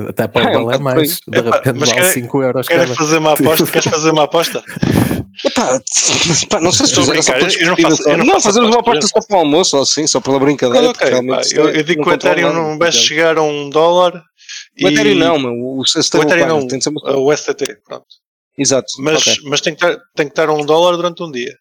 [0.08, 1.20] Até pode É, um valer mais.
[1.28, 2.94] De Epá, repente mas vale quer- 5 euros queres cada.
[2.96, 3.66] fazer uma aposta?
[3.66, 4.62] Queres fazer uma aposta?
[5.44, 5.80] Epá,
[6.50, 8.18] pá, não sei se Estou a fizer só brincar, para eu não faço- só- eu
[8.18, 10.88] não não, faço fazemos uma aposta só para o almoço ou assim, só pela brincadeira.
[10.88, 13.42] ok, porque realmente pá, eu, é- eu digo que o Ethereum não vai chegar a
[13.42, 14.20] um dólar.
[14.82, 17.32] O Ethereum não, meu, o, o O Ethereum stablecoin não, tem de ser uma- o
[17.32, 18.04] STT, pronto.
[18.56, 18.86] Exato.
[18.98, 19.36] Mas, ok.
[19.44, 21.54] mas tem, que estar, tem que estar a um dólar durante um dia.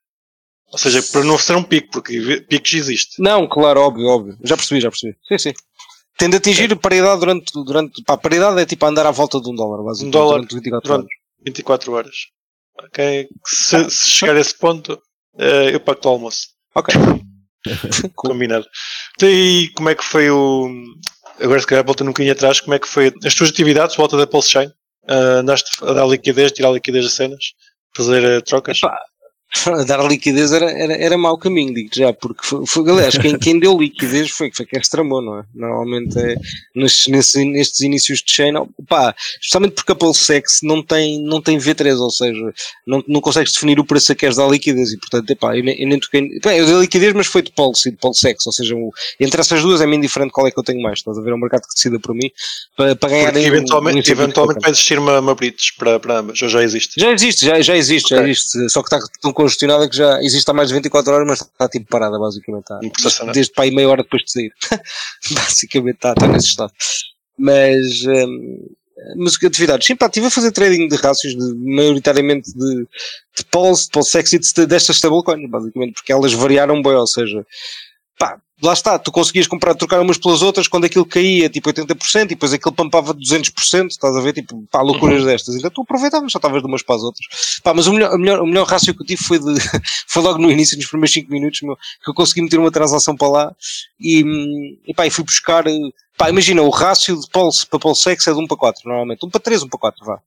[0.72, 3.22] Ou seja, para não ser um pico, porque picos existe.
[3.22, 4.38] Não, claro, óbvio, óbvio.
[4.44, 5.18] Já percebi, já percebi.
[5.28, 5.54] Sim, sim.
[6.18, 8.04] Tem de atingir paridade durante, durante.
[8.04, 10.08] Pá, paridade é tipo andar à volta de um dólar, basicamente.
[10.16, 11.46] Um dólar durante 24 durante- horas.
[11.46, 12.16] 24 horas.
[12.84, 13.28] Ok?
[13.46, 15.02] Se, se chegar a esse ponto,
[15.38, 16.48] eh, eu pacto o almoço.
[16.76, 16.94] Ok.
[18.16, 18.66] Combinado.
[19.16, 20.70] Então, e como é que foi o.
[21.40, 24.16] Agora, se calhar, voltando um bocadinho atrás, como é que foi as tuas atividades, volta
[24.16, 24.72] da Pulse Chain?
[25.12, 27.54] Ah, andaste a dar liquidez, tirar liquidez das cenas,
[27.96, 28.78] fazer eh, trocas?
[28.78, 28.98] Epá,
[29.86, 33.60] dar liquidez era, era, era mau caminho, digo já, porque foi, foi aliás, quem, quem
[33.60, 35.44] deu liquidez foi, foi quem tramou, não é?
[35.54, 36.36] Normalmente é
[36.74, 38.54] nestes, nestes, nestes inícios de chain,
[38.88, 42.54] pá, especialmente porque a PulseX não tem, não tem V3, ou seja,
[42.88, 45.64] não, não consegues definir o preço a que queres dar liquidez e portanto, epá, eu,
[45.64, 48.54] nem, eu nem toquei, eu dei liquidez, mas foi de Pulse e de PulseX, ou
[48.54, 51.18] seja, o, entre essas duas é bem diferente qual é que eu tenho mais, estás
[51.18, 52.32] a ver, é um mercado que decida por mim
[52.76, 56.20] para, para ganhar Porque eventualmente, um, um eventualmente vai existir uma, uma bridge para, para
[56.20, 57.00] ambas, já, já existe.
[57.00, 58.18] Já existe, já, já existe, okay.
[58.18, 61.28] já existe, só que está tão congestionada que já existe há mais de 24 horas,
[61.28, 62.66] mas está tipo parada, basicamente.
[62.96, 64.52] Está, desde para aí meia hora depois de sair.
[65.34, 66.72] basicamente está, está nesse estado.
[67.38, 68.70] Mas, um,
[69.18, 72.88] mas atividades, sim, pá, estive a fazer trading de rácios, de, maioritariamente de,
[73.38, 77.46] de Pulse, de Pulse Exit, destas stablecoins, basicamente, porque elas variaram bem, ou seja,
[78.22, 82.26] pá, lá está, tu conseguias comprar, trocar umas pelas outras quando aquilo caía tipo 80%
[82.26, 85.26] e depois aquilo pampava 200%, estás a ver, tipo, pá, loucuras uhum.
[85.26, 85.56] destas.
[85.56, 87.26] Então tu aproveitavas, só estavas de umas para as outras.
[87.64, 89.56] Pá, mas o melhor, o melhor, o melhor rácio que eu tive foi de,
[90.08, 93.18] foi logo no início, nos primeiros 5 minutos, meu, que eu consegui meter uma transação
[93.18, 93.56] para lá
[94.00, 94.24] e,
[94.86, 95.66] e pá, e fui buscar,
[96.22, 99.26] pá, imagina, o rácio de Pulse para Pulse X é de 1 para 4, normalmente,
[99.26, 100.22] 1 para 3, 1 para 4, vá.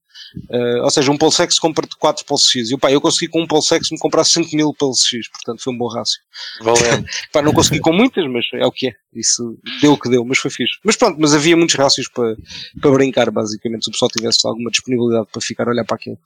[0.51, 2.71] Uh, ou seja, um Pulsex compra 4 Pulse X.
[2.73, 5.73] E pá, eu consegui com um Pulsex me comprar 5 mil Pulse X, portanto foi
[5.73, 6.21] um bom rácio.
[6.61, 7.05] Valeu.
[7.33, 8.93] pá, não consegui com muitas, mas é o que é.
[9.15, 10.75] Isso deu o que deu, mas foi fixe.
[10.83, 12.37] Mas pronto, mas havia muitos rácios para,
[12.83, 16.19] para brincar, basicamente, se o pessoal tivesse alguma disponibilidade para ficar a olhar para aquilo.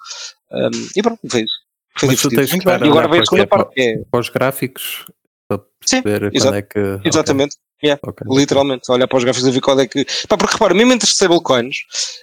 [0.50, 1.54] Um, e pronto, foi isso.
[1.98, 2.70] Foi mas divertido.
[2.70, 3.74] e agora veio a segunda parte.
[3.74, 3.98] Para, é...
[4.10, 5.04] para os gráficos,
[5.46, 7.00] para perceber Sim, quando é que.
[7.04, 7.56] Exatamente.
[7.56, 7.67] Okay.
[7.82, 8.26] Yeah, okay.
[8.28, 10.04] Literalmente, olhar para os gráficos e ver qual é que.
[10.28, 11.76] Pá, porque repara, mesmo entre stablecoins,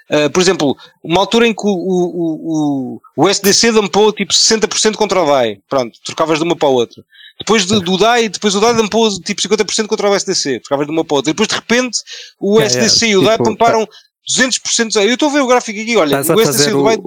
[0.09, 4.95] uh, por exemplo, uma altura em que o, o, o, o SDC dampou tipo 60%
[4.95, 7.03] contra o DAI, pronto, trocavas de uma para a outra.
[7.39, 10.91] Depois do, do DAI, depois o DAI dampou tipo 50% contra o SDC, trocavas de
[10.91, 11.33] uma para a outra.
[11.33, 11.99] Depois de repente
[12.39, 13.13] o yeah, SDC yeah.
[13.13, 13.87] e o DAI tipo, pamparam
[14.29, 14.95] 200%.
[15.03, 16.97] Eu estou a ver o gráfico aqui, olha, o SDC e o DAI.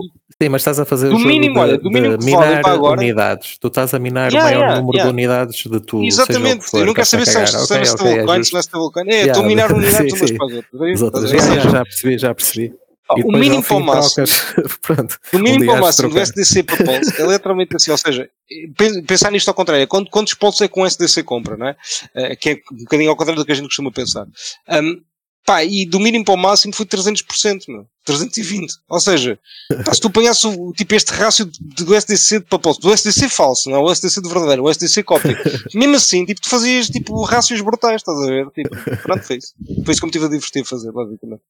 [0.41, 3.01] Sim, mas estás a fazer do o mínimo, de, olha, do mínimo minar agora.
[3.01, 3.59] unidades.
[3.59, 5.11] Tu estás a minar yeah, o maior yeah, número yeah.
[5.11, 6.05] de unidades de tudo.
[6.05, 9.09] Exatamente, for, eu não quero saber se é stablecoin, se não é stablecoin.
[9.09, 11.31] É, estou a minar unidades umas para as outras.
[11.31, 12.73] Já percebi, já percebi.
[13.11, 14.27] o mínimo para o máximo,
[14.83, 18.31] Pronto, o mínimo para o máximo do SDC para Pulse é literalmente assim, ou seja,
[19.09, 21.77] pensar nisto ao contrário, quantos Pulse é que um SDC compra, não é?
[22.15, 24.25] Eh, que é um bocadinho ao contrário do que a gente costuma pensar.
[24.69, 25.01] Um,
[25.49, 27.87] Pá, e do mínimo para o máximo foi 300%, meu.
[28.05, 28.71] 320.
[28.87, 29.39] Ou seja,
[29.83, 33.71] pá, se tu apanhasse o, tipo este rácio do SDC de propósito, do SDC falso,
[33.71, 35.39] não é o SDC de verdadeiro, o SDC cópia.
[35.75, 38.47] Mesmo assim, tipo, tu fazias tipo rácios brutais, estás a ver?
[38.51, 39.55] Tipo, pronto, foi isso.
[39.87, 41.43] Foi isso que me tive a divertir a fazer, basicamente.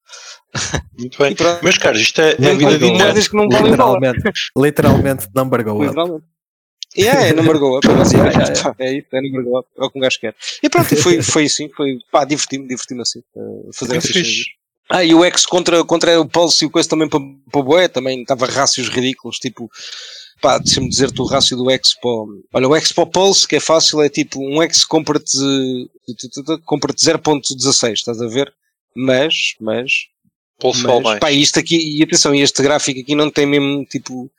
[0.97, 1.37] Muito bem.
[1.65, 4.23] Meus caros, isto é, é a vida de um que não literalmente,
[4.57, 5.87] literalmente number go up.
[5.87, 6.38] Literalmente.
[6.97, 7.87] Yeah, é number go up.
[7.87, 8.75] Yeah, yeah, yeah.
[8.79, 9.69] É isso, é number go up.
[9.79, 10.35] É o que um gajo quer.
[10.63, 14.59] E pronto, foi, foi assim, foi, pá, diverti-me, diverti-me assim, uh, fazer essas coisas.
[14.91, 17.21] Ah, e o X contra, contra o Pulse e o coisa também para,
[17.51, 19.71] para o Boé, também estava rácios ridículos, tipo,
[20.41, 22.11] pá, deixa-me dizer-te o rácio do X para,
[22.55, 25.37] olha, o X para o Pulse, que é fácil, é tipo, um X compra-te,
[26.65, 28.51] compra-te 0.16, estás a ver?
[28.97, 29.93] Mas, mas,
[30.59, 34.31] Pulse mas, pá, isto aqui, e atenção, este gráfico aqui não tem mesmo, tipo,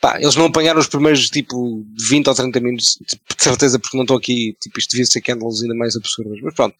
[0.00, 3.96] Pá, eles não apanharam os primeiros tipo 20 ou 30 minutos, tipo, de certeza, porque
[3.96, 6.76] não estou aqui, tipo, isto devia ser candles ainda mais absurdas, mas pronto.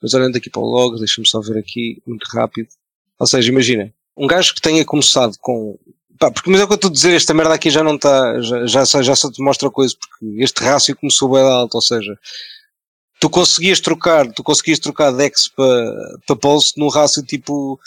[0.00, 2.68] Mas olhando aqui para o log, deixa-me só ver aqui, muito rápido.
[3.18, 5.78] Ou seja, imagina, um gajo que tenha começado com,
[6.18, 7.96] pá, porque, mas é o que eu estou a dizer, esta merda aqui já não
[7.96, 11.82] está, já, já, já só te mostra coisa, porque este rácio começou bem alto, ou
[11.82, 12.16] seja,
[13.20, 17.78] tu conseguias trocar, tu conseguias trocar Dex para, para Pulse num rácio tipo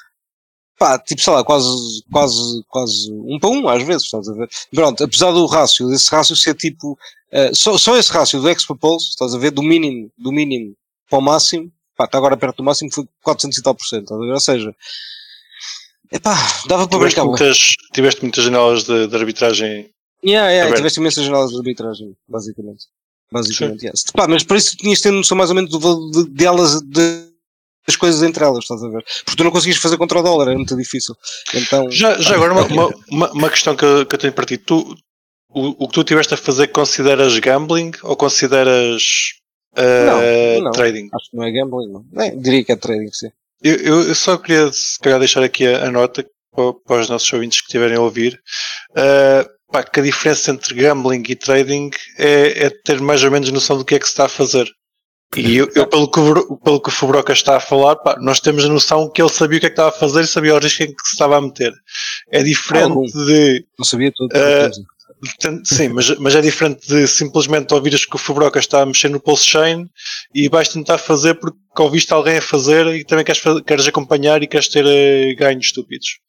[0.77, 4.49] pá, tipo, sei lá, quase, quase, quase um para um às vezes, estás a ver?
[4.73, 8.75] Pronto, apesar do rácio, desse rácio ser tipo, uh, só, só esse rácio do para
[8.75, 10.75] Pulse, estás a ver, do mínimo, do mínimo
[11.09, 14.03] para o máximo, pá, está agora perto do máximo, foi 400 e tal por cento,
[14.03, 14.31] estás a ver?
[14.31, 14.75] Ou seja,
[16.11, 16.35] epá,
[16.67, 17.25] dava para tiveste brincar.
[17.25, 19.89] Muitas, tiveste muitas janelas de, de arbitragem.
[20.23, 22.85] Yeah, yeah, tiveste imensas janelas de arbitragem, basicamente.
[23.31, 24.03] Basicamente, yes.
[24.13, 27.34] Pá, mas por isso tinhas tendo noção mais ou menos do valor delas de
[27.87, 29.03] as coisas entre elas, estás a ver?
[29.23, 31.15] Porque tu não conseguias fazer contra o dólar, era muito difícil.
[31.53, 34.57] Então, já, já agora, uma, uma, uma, questão que, eu, que eu tenho para ti.
[34.57, 34.95] Tu,
[35.49, 39.03] o, o que tu tiveste a fazer, consideras gambling ou consideras
[39.77, 40.71] uh, não, não.
[40.71, 41.09] trading?
[41.13, 42.21] Acho que não é gambling, não.
[42.21, 43.29] É, diria que é trading, sim.
[43.63, 47.09] Eu, eu, eu só queria se calhar, deixar aqui a, a nota para, para, os
[47.09, 48.39] nossos ouvintes que estiverem a ouvir.
[48.91, 53.51] Uh, pá, que a diferença entre gambling e trading é, é ter mais ou menos
[53.51, 54.67] noção do que é que se está a fazer.
[55.35, 56.19] E eu, eu, pelo, que,
[56.63, 59.57] pelo que o Fubroca está a falar, pá, nós temos a noção que ele sabia
[59.57, 61.37] o que é que estava a fazer e sabia o risco em que se estava
[61.37, 61.73] a meter.
[62.31, 63.05] É diferente Algum.
[63.05, 63.65] de.
[63.77, 64.31] Não sabia tudo.
[64.33, 69.09] Uh, sim, mas, mas é diferente de simplesmente ouvires que o Fubroca está a mexer
[69.09, 69.89] no Pulse Chain
[70.33, 74.47] e vais tentar fazer porque ouviste alguém a fazer e também queres, queres acompanhar e
[74.47, 76.19] queres ter uh, ganhos estúpidos.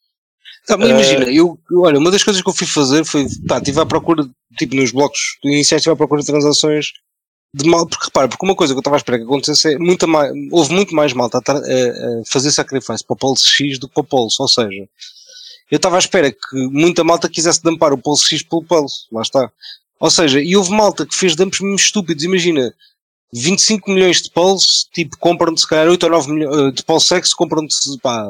[0.65, 3.57] Tá, mas imagina, eu, eu- olha, uma das coisas que eu fui fazer foi, pá,
[3.57, 6.91] estive à procura, tipo, nos blocos iniciais estive à procura de transações
[7.53, 9.77] de mal, porque repara, porque uma coisa que eu estava à espera que acontecesse é
[9.77, 13.87] muita mais, houve muito mais malta a, a- fazer sacrifice para o Pulse X do
[13.87, 14.87] que para o Pulse, ou seja,
[15.71, 16.37] eu estava à espera que
[16.71, 19.51] muita malta quisesse dampar o Pulse X pelo Pulse, lá está.
[19.99, 22.73] Ou seja, e houve malta que fez dumps mesmo estúpidos, imagina,
[23.33, 27.33] 25 milhões de Pulse, tipo, compram-te se calhar 8 ou 9 milhões, de Pulse X,
[27.33, 28.27] compram-te, pá,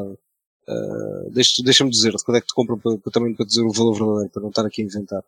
[0.70, 3.72] Uh, deixa- Deixa-me dizer quando é que te compram para, para- também para dizer o
[3.72, 5.24] valor verdadeiro, para não estar aqui a inventar.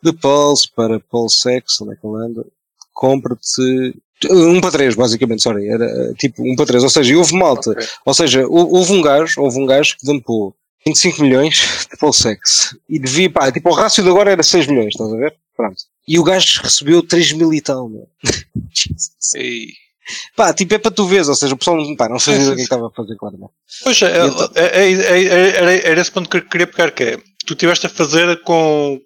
[0.00, 2.46] De Pulse para Pulse X, onde é que ele anda?
[3.00, 3.94] Compra-te
[4.30, 7.70] um para três, basicamente, sorry, era uh, tipo um para três, ou seja, houve malta,
[7.70, 7.86] Ok.
[8.04, 10.54] ou seja, hou- houve um gajo, houve um gajo que dampou
[10.86, 14.66] 25 milhões de Pulse X e devia, pá, tipo, o rácio de agora era 6
[14.66, 15.34] milhões, estás a ver?
[15.56, 15.76] Pronto.
[16.06, 18.06] E o gajo recebeu 3 mil e tal, meu.
[18.74, 19.10] Jesus.
[19.36, 19.68] E,
[20.36, 22.50] Pá, tipo, é para tu veres, ou seja, o pessoal não, pá, não sabia Sim,
[22.50, 23.48] o que é estava a fazer, claro, não.
[23.84, 26.90] pois é, Então- é, é, é, é- era, era esse ponto que eu queria pegar,
[26.90, 29.00] que é, tu tiveste a fazer com, eh,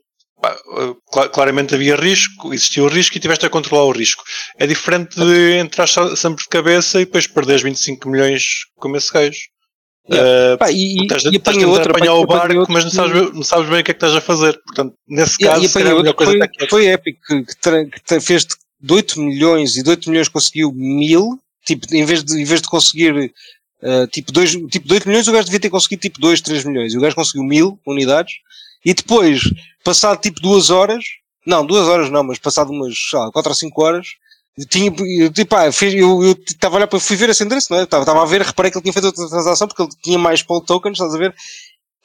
[1.33, 4.23] claramente havia risco, existia o risco e tiveste a controlar o risco.
[4.59, 8.43] É diferente de entrar sempre de cabeça e depois perderes 25 milhões
[8.77, 9.39] como esse gajo.
[10.11, 12.91] Eh, Pá, e, estás e estás a outra, apanhar apanha- o barco, outra mas não
[12.91, 14.53] sabes, não sabes bem o que é que estás a fazer.
[14.67, 17.45] Portanto, nesse Yeah, caso, se calhar apanhei a melhor outro coisa foi, foi épico, que,
[18.07, 18.55] que, fez de
[18.85, 22.61] de 8 milhões e de 8 milhões conseguiu mil, tipo, em vez de, em vez
[22.61, 23.33] de conseguir
[23.83, 26.65] eh, tipo, dois, tipo, de 8 milhões, o gajo devia ter conseguido tipo 2, 3
[26.65, 28.35] milhões, e o gajo conseguiu mil unidades,
[28.85, 29.43] e depois,
[29.85, 31.05] passado tipo duas horas,
[31.47, 34.07] não, duas horas não, mas passado umas, lá, 4 ou 5 horas,
[34.71, 34.91] tinha,
[35.31, 37.83] tipo, ah, fiz- eu estava a olhar para, fui ver esse endereço, não é?
[37.83, 40.61] Estava a ver, reparei que ele tinha feito outra transação, porque ele tinha mais Paul
[40.61, 41.35] tokens, estás a ver?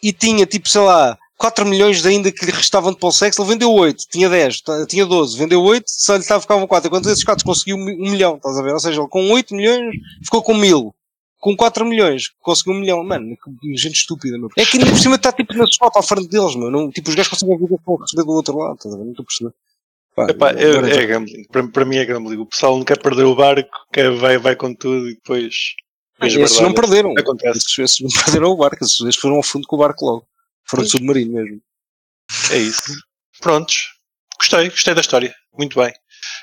[0.02, 3.72] e tinha tipo, sei lá, 4 milhões ainda que lhe restavam de Pulsex, ele vendeu
[3.72, 7.24] 8, tinha 10, tá- tinha 12, vendeu 8, só lhe estava, ficavam 4, enquanto esses
[7.24, 8.74] 4 conseguiu 1 milhão, estás a ver?
[8.74, 10.94] Ou seja, ele com 8 milhões ficou com 1000.
[11.40, 13.04] Com 4 milhões, conseguiu 1 milhão.
[13.04, 14.50] Mano, que gente estúpida, meu.
[14.58, 16.70] É que ainda por cima está tipo na swap à frente deles, meu.
[16.70, 19.06] Não, tipo, os gajos conseguem ver o que receber do outro lado, estás a ver?
[19.06, 19.54] Não estou a perceber.
[20.16, 21.44] Pá, Epá, é, agora é gambling.
[21.46, 22.38] Para, para mim é gambling.
[22.38, 25.76] O pessoal não quer perder o barco, quer, vai, vai com tudo e depois.
[26.20, 27.14] Ah, esses não perderam.
[27.18, 27.58] Acontece.
[27.60, 30.28] Esses, esses não perderam o barco, esses, esses foram ao fundo com o barco logo.
[30.66, 31.62] Foram de submarino mesmo.
[32.52, 32.94] É isso.
[33.40, 33.94] Prontos.
[34.38, 35.34] Gostei, gostei da história.
[35.58, 35.94] Muito bem.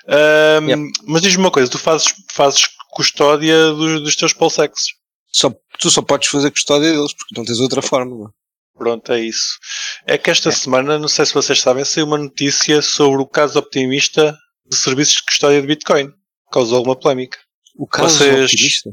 [0.09, 0.83] Yep.
[1.07, 4.87] Mas diz-me uma coisa: tu fazes, fazes custódia dos, dos teus pulsexes.
[5.33, 8.17] Só, tu só podes fazer custódia deles, porque não tens outra forma.
[8.17, 8.31] meu.
[8.79, 9.59] Pronto, é isso.
[10.07, 13.59] É que esta semana, não sei se vocês sabem, saiu uma notícia sobre o caso
[13.59, 14.37] optimista
[14.67, 16.11] de serviços de custódia de Bitcoin.
[16.53, 17.39] Causou alguma polémica.
[17.79, 18.91] O caso Vocês- optimista.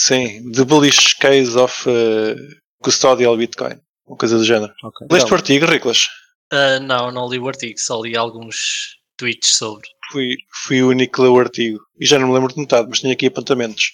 [0.00, 2.34] Sim, The Bullish Case of uh,
[2.82, 3.78] Custodial Bitcoin.
[4.06, 4.72] Uma coisa do género.
[4.82, 5.06] Ok.
[5.10, 6.08] Leste o Não, artigo, Riclas?
[6.52, 9.86] Ah, não, não li o artigo, só li alguns tweets sobre.
[10.10, 10.36] Fui,
[10.66, 11.78] fui o único que leu o artigo.
[12.00, 13.90] E já não me lembro de metade, mas tenho aqui apontamentos.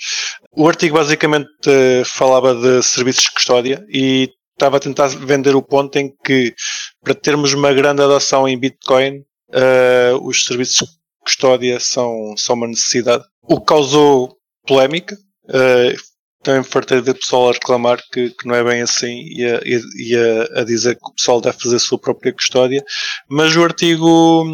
[0.52, 5.62] O artigo basicamente eh, falava de serviços de custódia e estava a tentar vender o
[5.62, 6.54] ponto em que
[7.02, 10.94] para termos uma grande adoção em Bitcoin, eh, os serviços de
[11.24, 13.24] custódia são, são uma necessidade.
[13.42, 15.16] O que causou polémica.
[15.52, 15.94] eh,
[16.42, 20.16] também fartei de pessoal a reclamar que, que não é bem assim e a- e
[20.16, 22.82] a- a dizer que o pessoal deve fazer a sua própria custódia.
[23.28, 24.44] Mas o artigo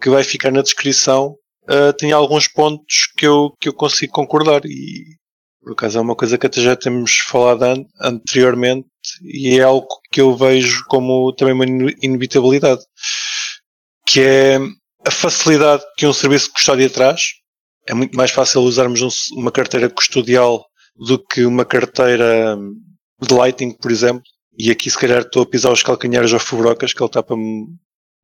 [0.00, 1.36] que vai ficar na descrição
[1.68, 4.62] uh, tem alguns pontos que eu, que eu consigo concordar.
[4.64, 5.04] E
[5.62, 8.86] por acaso é uma coisa que até já temos falado an- anteriormente
[9.22, 11.64] e é algo que eu vejo como também uma
[12.02, 12.82] inevitabilidade
[14.06, 14.58] que é
[15.06, 17.20] a facilidade que um serviço de custódia traz.
[17.86, 20.64] É muito mais fácil usarmos um uma carteira custodial
[20.96, 22.74] do que uma carteira hum,
[23.20, 24.22] de Lightning, por exemplo.
[24.58, 27.36] E aqui se calhar estou a pisar os calcanhares ao Fubrocas que ele está para
[27.36, 27.66] me,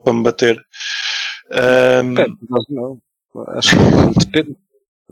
[0.02, 0.58] para me bater
[1.50, 2.14] Um,
[2.48, 2.98] mas não.
[3.48, 4.56] Acho que depende.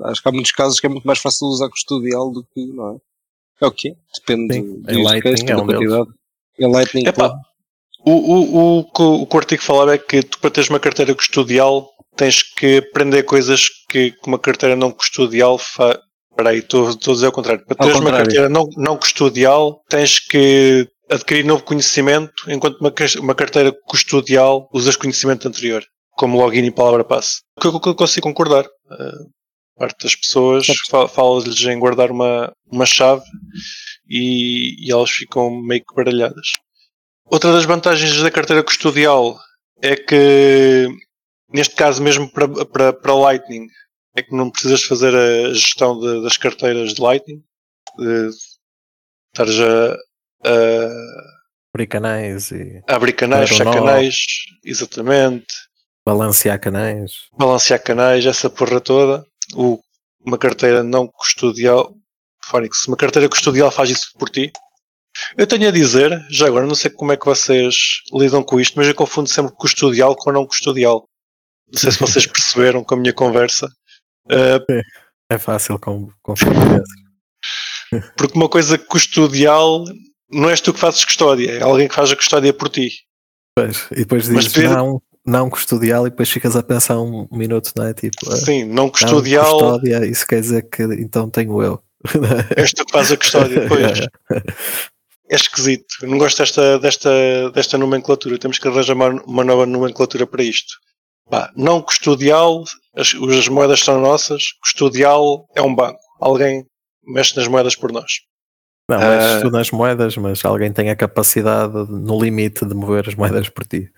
[0.04, 2.92] Acho que há muitos casos que é muito mais fácil usar custodial do que, não
[2.92, 2.96] é?
[3.60, 3.96] É o quê?
[4.14, 6.08] Depende Sim, do Lightning case, é um quantidade.
[6.58, 8.10] Em Lightning, Epá, pô.
[8.10, 10.78] o, o, o, que o que o artigo falava é que tu para teres uma
[10.78, 15.98] carteira custodial tens que aprender coisas que que uma carteira não custodial faz.
[16.30, 17.64] Espera aí, estou estou a dizer ao contrário.
[17.66, 23.34] Para teres uma carteira não, não custodial tens que adquirir novo conhecimento, enquanto uma, uma
[23.34, 25.82] carteira custodial usas conhecimento anterior,
[26.18, 27.40] como login e palavra passe.
[27.56, 28.64] O que eu, o que eu consigo concordar.
[28.66, 29.30] Uh,
[29.76, 33.22] parte das pessoas fa- fala-lhes em guardar uma, uma chave
[34.08, 36.48] e, e elas ficam meio que baralhadas.
[37.26, 39.38] Outra das vantagens da carteira custodial
[39.80, 40.88] é que,
[41.52, 43.66] neste caso mesmo para, para, para Lightning,
[44.16, 47.40] é que não precisas fazer a gestão de- das carteiras de Lightning,
[47.98, 48.30] de
[49.32, 49.94] estares a,
[50.48, 50.88] a,
[51.72, 54.16] abrir canais e a abrir canais, fechar canais,
[54.64, 55.46] exatamente,
[56.08, 57.28] balancear canais.
[57.36, 59.26] balancear canais, essa porra toda.
[59.54, 59.78] O,
[60.24, 61.94] uma carteira não custodial,
[62.44, 64.50] Phonics, uma carteira custodial faz isso por ti.
[65.36, 67.74] Eu tenho a dizer, já agora, não sei como é que vocês
[68.12, 71.06] lidam com isto, mas eu confundo sempre custodial com não custodial.
[71.70, 73.66] Não sei se vocês perceberam com a minha conversa.
[74.26, 74.82] Uh,
[75.30, 76.82] é fácil confundir
[78.16, 79.84] Porque uma coisa custodial
[80.30, 82.90] não és tu que fazes custódia, é alguém que faz a custódia por ti.
[83.56, 84.70] Pois, e depois dizes Pedro...
[84.70, 87.94] não, não custodial e depois ficas a pensar um minuto, não é?
[87.94, 89.44] Tipo, Sim, não custodial.
[89.44, 91.82] Não custódia, isso quer dizer que então tenho eu.
[92.06, 94.00] Que fazes a custódia, pois.
[95.30, 95.86] é esquisito.
[96.02, 98.38] Não gosto desta, desta, desta nomenclatura.
[98.38, 100.74] Temos que arranjar uma, uma nova nomenclatura para isto.
[101.30, 102.64] Bah, não custodial,
[102.96, 104.52] as, as moedas são nossas.
[104.62, 106.00] Custodial é um banco.
[106.20, 106.64] Alguém
[107.06, 108.12] mexe nas moedas por nós.
[108.90, 113.06] Não, mexes uh, tu nas moedas, mas alguém tem a capacidade no limite de mover
[113.06, 113.90] as moedas por ti.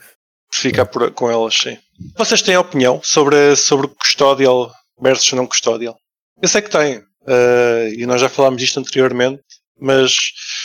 [0.52, 1.78] Fica por, com elas, sim.
[2.16, 5.96] Vocês têm opinião sobre, sobre custodial versus não custodial?
[6.42, 6.98] Eu sei que têm.
[6.98, 9.42] Uh, e nós já falámos disto anteriormente,
[9.78, 10.14] mas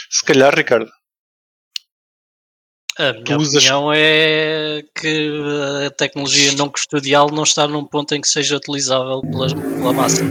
[0.09, 0.89] se calhar, Ricardo.
[2.97, 3.55] A minha usas...
[3.55, 5.29] opinião é que
[5.85, 10.23] a tecnologia não custodial não está num ponto em que seja utilizável pela, pela massa.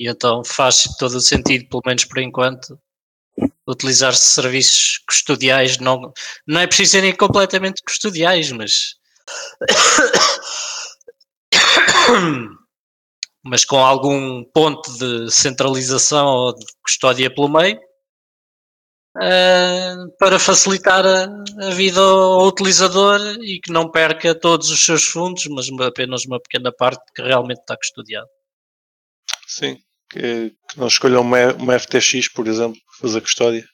[0.00, 2.76] E então faz todo o sentido, pelo menos por enquanto,
[3.68, 5.78] utilizar serviços custodiais.
[5.78, 6.12] Não,
[6.46, 8.94] não é preciso serem completamente custodiais, mas.
[13.44, 17.78] mas com algum ponto de centralização ou de custódia pelo meio,
[19.16, 21.24] uh, para facilitar a,
[21.66, 26.40] a, vida ao utilizador e que não perca todos os seus fundos, mas apenas uma
[26.40, 28.28] pequena parte que realmente está custodiado.
[29.46, 29.78] Sim,
[30.12, 33.64] que, que não escolham uma, uma FTX, por exemplo, para fazer custódia.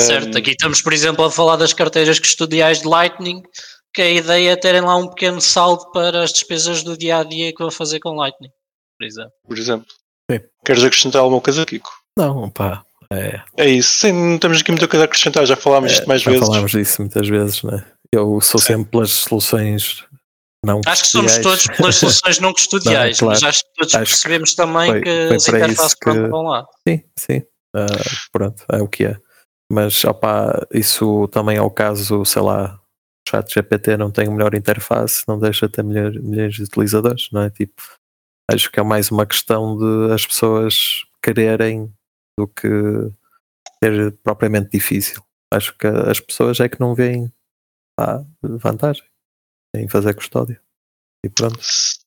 [0.00, 0.38] Certo, um...
[0.38, 3.42] aqui estamos, por exemplo, a falar das carteiras custodiais de Lightning,
[3.94, 7.24] que a ideia é terem lá um pequeno saldo para as despesas do dia a
[7.24, 8.50] dia que vão fazer com Lightning,
[8.98, 9.32] por exemplo.
[9.46, 9.86] Por exemplo.
[10.30, 10.40] Sim.
[10.64, 11.90] Queres acrescentar alguma coisa, Kiko?
[12.16, 12.82] Não, pá.
[13.10, 16.06] É, é isso, sim, não temos aqui muita coisa a acrescentar, já falámos é, disto
[16.06, 16.46] mais já vezes.
[16.46, 17.86] Já falámos disso muitas vezes, né?
[18.12, 20.04] Eu sou sempre pelas soluções
[20.64, 23.40] não Acho que somos todos pelas soluções não custodiais, não, claro.
[23.40, 26.28] mas acho que todos acho percebemos também foi, que foi as interfaces que...
[26.28, 26.66] vão lá.
[26.86, 27.38] Sim, sim.
[27.76, 29.16] Uh, pronto, é o que é.
[29.70, 34.30] Mas opa, isso também é o caso, sei lá, o chat GPT não tem a
[34.30, 37.50] melhor interface, não deixa de ter milhares, milhares de utilizadores, não é?
[37.50, 37.82] Tipo,
[38.50, 41.92] acho que é mais uma questão de as pessoas quererem
[42.38, 42.68] do que
[43.84, 45.22] ser propriamente difícil.
[45.52, 47.32] Acho que as pessoas é que não veem
[47.96, 49.04] pá, vantagem
[49.74, 50.60] em fazer custódia.
[51.24, 51.58] E pronto.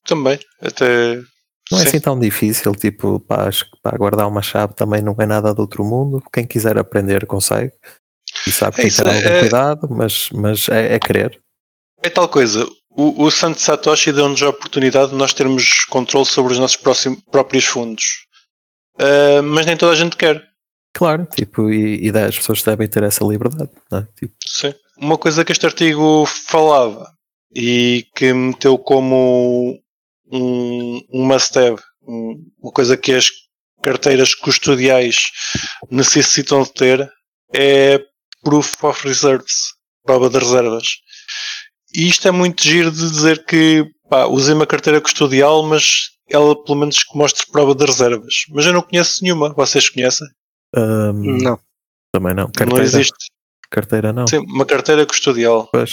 [0.04, 1.22] Também, até
[1.72, 3.50] não é assim tão difícil, tipo, para,
[3.82, 6.22] para guardar uma chave também não é nada do outro mundo.
[6.30, 7.72] Quem quiser aprender consegue.
[8.46, 9.40] E sabe que é tem que ter algum é...
[9.40, 11.40] cuidado, mas, mas é, é querer.
[12.02, 12.66] É tal coisa.
[12.90, 17.20] O, o Santo Satoshi deu-nos a oportunidade de nós termos controle sobre os nossos próximos,
[17.30, 18.26] próprios fundos.
[19.00, 20.42] Uh, mas nem toda a gente quer.
[20.94, 23.70] Claro, tipo, e, e as pessoas devem ter essa liberdade.
[23.92, 24.02] É?
[24.18, 24.34] Tipo.
[24.46, 24.74] Sim.
[24.98, 27.10] Uma coisa que este artigo falava
[27.54, 29.78] e que meteu como
[30.30, 33.28] um, um must-have, uma coisa que as
[33.82, 35.16] carteiras custodiais
[35.90, 37.12] necessitam de ter
[37.54, 38.00] é
[38.42, 40.86] Proof of Reserves, prova de reservas.
[41.94, 46.60] E isto é muito giro de dizer que pá, usei uma carteira custodial, mas ela
[46.64, 48.34] pelo menos que mostre prova de reservas.
[48.50, 49.52] Mas eu não conheço nenhuma.
[49.52, 50.26] Vocês conhecem?
[50.74, 51.12] Um,
[51.42, 51.58] não.
[52.12, 52.46] Também não.
[52.46, 53.30] Carteira, não existe.
[53.70, 54.26] Carteira não.
[54.26, 55.68] Sim, uma carteira custodial.
[55.70, 55.92] Pois.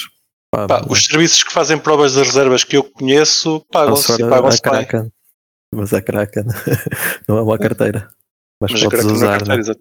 [0.51, 4.61] Pá, pá, os serviços que fazem provas de reservas que eu conheço pagam-se e pagam-se
[4.61, 5.11] Kraken.
[5.73, 6.45] Mas a Kraken
[7.27, 8.09] não é uma carteira.
[8.59, 9.75] Mas, mas podes usar, não é carteira, né?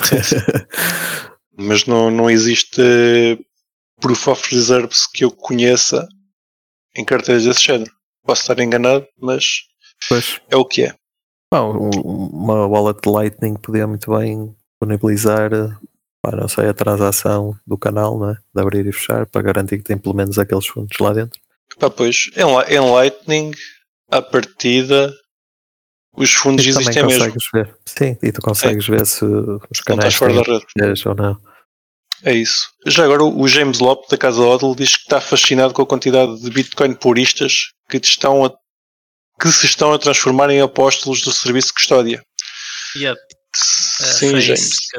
[1.56, 2.82] mas não, não existe
[4.00, 6.06] proof of reserves que eu conheça
[6.96, 7.92] em carteiras desse género.
[8.24, 9.62] Posso estar enganado, mas
[10.08, 10.40] pois.
[10.50, 10.94] é o que é.
[11.52, 11.90] Bom,
[12.32, 15.50] uma wallet Lightning podia muito bem disponibilizar
[16.22, 18.36] pá, não sei, a transação do canal, né?
[18.54, 21.40] de abrir e fechar, para garantir que tem pelo menos aqueles fundos lá dentro.
[21.78, 23.52] Pá, pois, em, em Lightning,
[24.10, 25.12] a partida,
[26.16, 27.32] os fundos e existem mesmo.
[27.52, 27.76] Ver.
[27.86, 28.92] Sim, e tu consegues é.
[28.92, 31.08] ver se os canais fora da rede.
[31.08, 31.40] ou não.
[32.24, 32.68] É isso.
[32.86, 36.40] Já agora o James Lopes da Casa Odell diz que está fascinado com a quantidade
[36.40, 38.52] de Bitcoin puristas que, estão a,
[39.40, 42.22] que se estão a transformar em apóstolos do serviço de custódia.
[42.96, 43.20] Yep.
[43.54, 44.78] Sim, é, James.
[44.90, 44.98] Que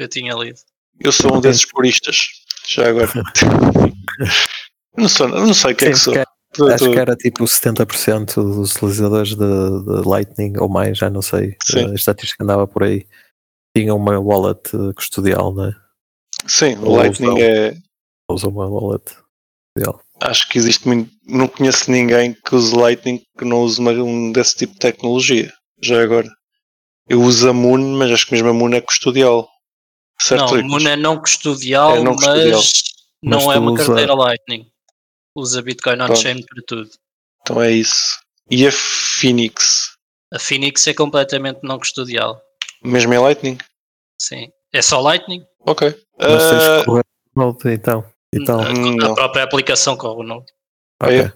[0.00, 0.58] que eu tinha lido.
[0.98, 2.28] Eu sou um desses puristas,
[2.66, 3.10] já agora.
[4.96, 6.14] não, sou, não sei o que Sim, é que sou.
[6.14, 11.22] Que, acho que era tipo 70% dos utilizadores de, de, Lightning ou mais, já não
[11.22, 11.56] sei.
[11.64, 11.90] Sim.
[11.90, 13.06] A estatística andava por aí.
[13.76, 15.76] Tinha uma wallet custodial, não é?
[16.46, 17.76] Sim, o Lightning usam, é.
[18.28, 19.04] Usa uma wallet
[19.76, 20.02] custodial.
[20.20, 21.10] Acho que existe muito.
[21.26, 25.52] Não conheço ninguém que use Lightning que não use um desse tipo de tecnologia.
[25.80, 26.28] Já agora.
[27.08, 29.48] Eu uso a Moon, mas acho que mesmo a Moon é custodial.
[30.20, 30.68] Certo, não?
[30.68, 32.62] Moon é não custodial, É não mas custodial.
[33.22, 34.66] não Mas é tu uma usa- carteira Lightning.
[35.34, 36.90] Usa Bitcoin on-chain para tudo.
[37.40, 38.18] Então é isso.
[38.50, 39.92] E a Phoenix?
[40.32, 42.40] A Phoenix é completamente não custodial.
[42.82, 43.58] Mesmo em Lightning?
[44.20, 44.50] Sim.
[44.72, 45.44] É só Lightning?
[45.60, 45.88] Ok.
[46.18, 47.04] Mas tens Ah, que correr
[47.36, 48.04] no Node, então.
[48.32, 49.14] Então, A, a não.
[49.14, 50.46] própria aplicação corre o Node.
[51.02, 51.20] ok.
[51.20, 51.32] é?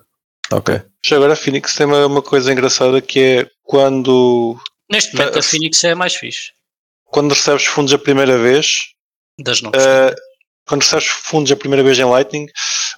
[0.52, 0.82] Ok.
[1.04, 4.56] já agora a Phoenix tem uma, uma coisa engraçada que é quando,
[4.90, 6.52] Neste momento Ah, a Phoenix é a mais fixe.
[7.14, 8.92] Quando recebes fundos a primeira vez,
[9.38, 10.12] Das não ah,
[10.66, 12.46] quando recebes fundos a primeira vez em Lightning,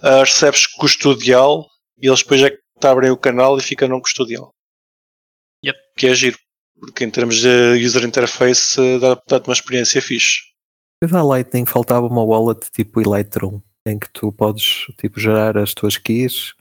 [0.01, 1.69] ah, recebes custodial
[2.01, 4.49] e eles depois é que te abrem o canal e fica não custodial.
[5.63, 5.79] Yep.
[5.99, 6.39] Que é giro.
[6.81, 10.41] Porque em termos de user interface dá- dá-te uma experiência fixe.
[11.03, 15.75] Mas à Lightning faltava uma wallet tipo Electrum, em que tu podes tipo, gerar as
[15.75, 16.55] tuas keys,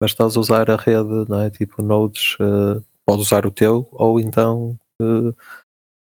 [0.00, 1.50] mas estás a usar a rede, não é?
[1.50, 5.32] Tipo nodes, eh, podes usar o teu, ou então eh,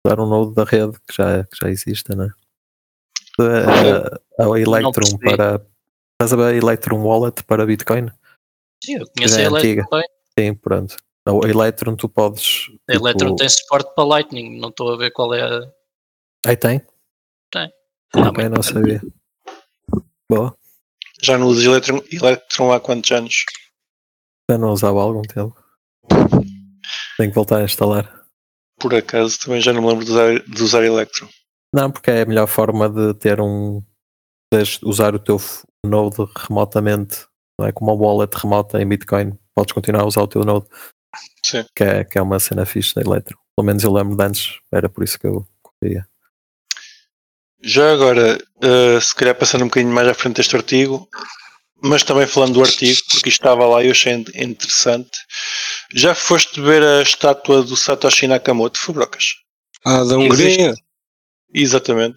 [0.04, 2.28] usar um node da rede que já, que já existe, não é?
[3.40, 5.66] Eh, a Electrum para.
[6.12, 8.08] Estás a ver a Electrum Wallet para Bitcoin?
[8.84, 10.00] Sim, eu conheço Já é a Electrum.
[10.38, 10.96] Sim, pronto.
[11.26, 12.66] A Electrum tu podes.
[12.88, 14.60] A Electrum tipo- tem suporte para Lightning.
[14.60, 15.72] Não estou a ver qual é a.
[16.46, 16.80] Aí tem?
[17.50, 17.72] Tem.
[18.14, 19.00] Ok, não sabia.
[20.30, 20.56] Boa.
[21.22, 23.44] Já não usas Electron, Electron há quantos anos?
[24.50, 25.56] Já não usava há algum tempo.
[27.16, 28.23] Tenho que voltar a instalar.
[28.84, 31.26] Por acaso também já não me lembro de usar, de usar Electron.
[31.74, 33.82] Não, porque é a melhor forma de ter um.
[34.52, 35.40] de usar o teu
[35.86, 37.24] node remotamente,
[37.58, 37.72] não é?
[37.72, 40.66] Com uma wallet remota em Bitcoin, podes continuar a usar o teu node,
[41.42, 41.64] Sim.
[41.74, 43.38] que é, que é uma cena fixe da Electro.
[43.56, 46.06] Pelo menos eu lembro de antes, era por isso que eu corria.
[47.62, 51.08] Já agora, eh, se calhar passando um bocadinho mais à frente deste artigo,
[51.84, 55.10] mas também falando do artigo, porque isto estava lá e eu achei in- interessante.
[55.94, 59.24] Já foste ver a estátua do Satoshi Nakamoto, Fubrocas?
[59.84, 60.74] Ah, da Hungria?
[61.52, 62.16] Exatamente.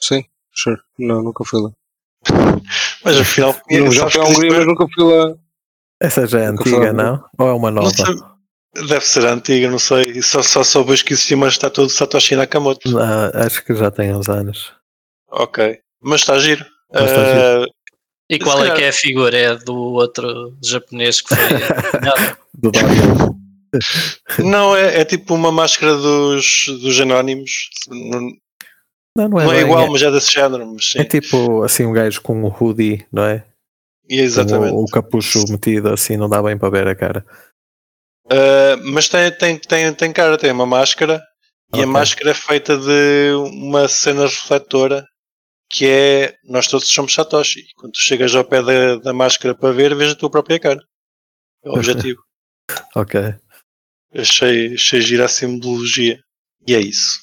[0.00, 0.80] Sim, sure.
[0.98, 1.70] Não, nunca fui lá.
[3.04, 5.34] Mas afinal, Eu já fui à Hungria, mas nunca fui lá.
[6.00, 7.24] Essa já é Nunca antiga, não?
[7.38, 8.38] Ou é uma não nova?
[8.86, 10.22] deve ser antiga, não sei.
[10.22, 12.98] Só, só soube que existia uma estátua do Satoshi Nakamoto.
[12.98, 14.72] Ah, acho que já tem uns anos.
[15.30, 15.78] Ok.
[16.02, 16.64] Mas está giro.
[16.92, 17.66] Mas está Eh,
[18.30, 19.36] E Se qual é calhar- que é a figura?
[19.36, 21.38] É do outro japonês que foi.
[22.54, 23.34] Do Daniel.
[24.38, 27.50] não, é, é tipo uma máscara dos, dos anónimos.
[27.88, 28.20] Não,
[29.16, 30.66] Não, é, não é bem, igual, é, mas é desse género.
[30.72, 31.00] Mas sim.
[31.00, 33.44] é tipo assim um gajo com um hoodie, não é?
[34.08, 34.70] E é exatamente.
[34.72, 37.24] Com o, o capucho metido assim, não dá bem para ver a cara.
[38.26, 41.20] Uh, mas tem, tem, tem, tem cara, tem uma máscara
[41.72, 41.82] e Ok.
[41.82, 45.04] a máscara é feita de uma cena refletora
[45.70, 47.64] que é nós todos somos Satoshi.
[47.76, 50.80] Quando tu chegas ao pé da, da máscara para ver, vês a tua própria cara.
[51.64, 52.20] É o objetivo.
[52.94, 53.18] Ok.
[54.14, 56.20] achei, achei gira a simbologia.
[56.66, 57.18] E é isso.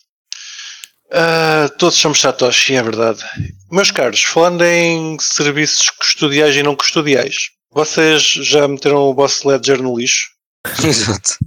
[1.11, 3.23] Ah, todos somos Satoshi, é verdade.
[3.71, 9.81] Meus caros, falando em serviços custodiais e não custodiais, vocês já meteram o vosso Ledger
[9.81, 10.27] no lixo?
[10.83, 11.37] Exato.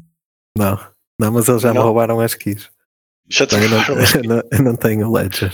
[0.57, 0.78] Não,
[1.18, 1.82] não, mas eles já me Não.
[1.84, 2.70] roubaram as keys.
[3.28, 5.53] Já te Então, eu, não, eu não- eu não tenho Ledger.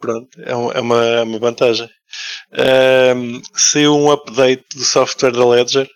[0.00, 1.88] Pronto, é, um- é uma, é uma vantagem.
[2.52, 5.88] Ahm, saiu um update do software da Ledger.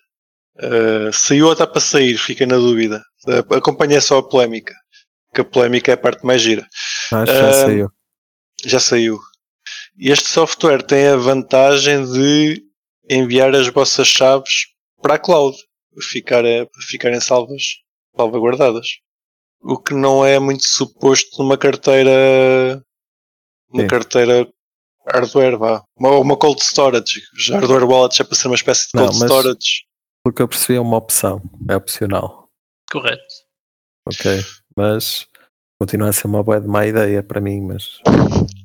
[0.59, 2.17] Ah, saiu ou está para sair?
[2.19, 3.03] Fica na dúvida.
[3.27, 4.75] Uh, acompanhei só a polémica.
[5.35, 6.67] Que a polémica é a parte mais gira.
[7.13, 7.89] Acho que já Ah, saiu.
[8.65, 9.19] Já saiu.
[9.99, 12.63] Este software tem a vantagem de
[13.09, 14.67] enviar as vossas chaves
[15.01, 15.57] para a cloud,
[15.95, 17.63] para ficar- para ficarem salvas,
[18.17, 18.87] salvaguardadas.
[19.61, 22.83] O que não é muito suposto numa carteira.
[23.73, 23.89] Uma Sim.
[23.89, 24.49] carteira
[25.07, 25.83] hardware, vá.
[25.99, 27.23] Uma, uma cold storage.
[27.37, 29.85] Os hardware wallets é para ser uma espécie de Não, cold mas- storage.
[30.25, 32.49] Pelo que eu percebi é uma opção, é opcional.
[32.91, 33.23] Correto.
[34.07, 34.41] Ok,
[34.77, 35.27] mas
[35.81, 37.99] continua a ser uma boa de má ideia para mim, mas.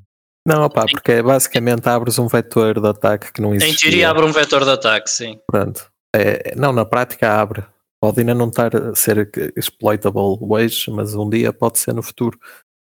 [0.47, 3.81] Não, opá, porque é basicamente abres um vetor de ataque que não Em existe.
[3.81, 5.37] teoria abre um vetor de ataque, sim.
[5.45, 5.91] Pronto.
[6.15, 7.65] É, não, na prática abre.
[8.01, 12.39] Pode ainda não estar a ser exploitable hoje, mas um dia pode ser no futuro.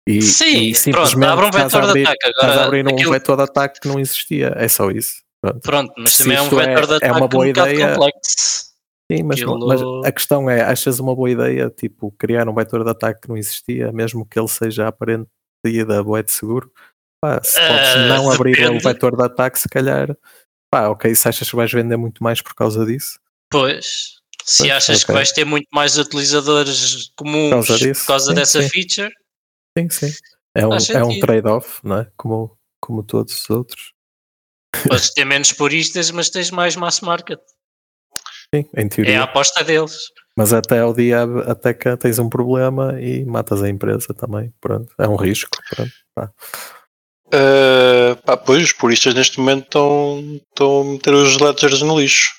[0.07, 2.27] E, Sim, e pronto, abre um vetor de ataque.
[2.29, 4.53] Estás a Agora, abrir um aquilo- vetor de ataque que não existia.
[4.55, 5.21] É só isso.
[5.41, 5.59] Pronto.
[5.61, 7.89] Pronto, mas Se também é um é- vetor de é ataque uma boa um ideia,
[7.89, 8.67] complexo.
[9.11, 12.83] Sim, mas, Aquilo- mas a questão é, achas uma boa ideia, tipo, criar um vetor
[12.83, 15.27] de ataque que não existia, mesmo que ele seja aparente
[15.85, 16.71] da boa de seguro?
[17.21, 18.83] Pá, se podes Ah, não abrir o depende.
[18.83, 20.15] vetor de ataque, se calhar,
[20.71, 24.71] pá, ok, se achas que vais vender muito mais por causa disso, Pois, se Pois,
[24.71, 25.15] achas que ok.
[25.15, 28.69] vais ter muito mais utilizadores comuns Por causa disso, por causa sim, dessa sim.
[28.69, 29.11] feature,
[29.77, 30.11] sim, sim.
[30.55, 32.07] É um, é um trade-off, não é?
[32.17, 33.93] Como, como todos os outros.
[34.87, 37.39] podes ter menos puristas, mas tens mais mass market.
[38.53, 39.21] Sim, em É teoria.
[39.21, 39.97] a aposta deles.
[40.37, 44.53] Mas até ao dia, até que tens um problema e matas a empresa também.
[44.61, 45.57] Pronto, é um risco.
[45.75, 45.91] Pronto.
[46.15, 46.31] Pá.
[47.27, 52.31] Uh, pá, pois, os puristas neste momento estão, estão a meter os ledgers no lixo.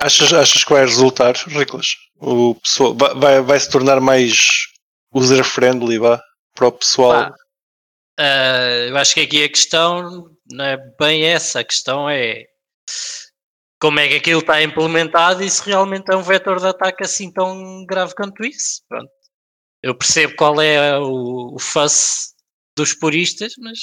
[0.00, 1.96] Achas, achas que vai resultar, Riclas?
[2.20, 4.46] O pessoal vai, vai, vai se tornar mais
[5.12, 6.22] user-friendly vá,
[6.58, 7.12] para o pessoal?
[7.12, 7.34] Pá,
[8.20, 12.44] uh, eu acho que aqui a questão não é bem essa, a questão é
[13.80, 17.32] como é que aquilo está implementado e se realmente é um vetor de ataque assim
[17.32, 18.82] tão grave quanto isso.
[18.88, 19.10] Pronto.
[19.80, 22.34] Eu percebo qual é o, o fuss
[22.76, 23.78] dos puristas, mas.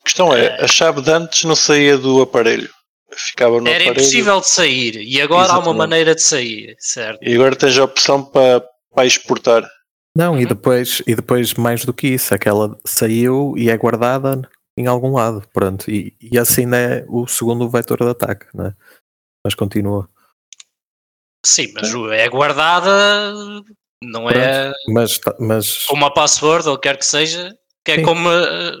[0.00, 2.68] A questão é, a chave de antes não saía do aparelho.
[3.16, 3.92] Ficava no Era aparelho.
[3.92, 5.78] impossível de sair e agora há uma Exatamente.
[5.78, 7.22] maneira de sair, certo?
[7.22, 8.60] E agora tens a opção para,
[8.92, 9.64] para exportar.
[10.16, 10.48] Não, e Uhum.
[10.48, 15.46] depois, e depois mais do que isso, aquela saiu e é guardada em algum lado,
[15.52, 15.90] pronto.
[15.90, 18.74] E, e assim é o segundo vetor de ataque, né?
[19.44, 20.08] Mas continua.
[21.44, 23.34] Sim, mas é guardada,
[24.02, 27.54] não é Mas, ta- mas como a password ou quer que seja,
[27.84, 28.02] que é Sim.
[28.02, 28.30] como.
[28.30, 28.72] eh,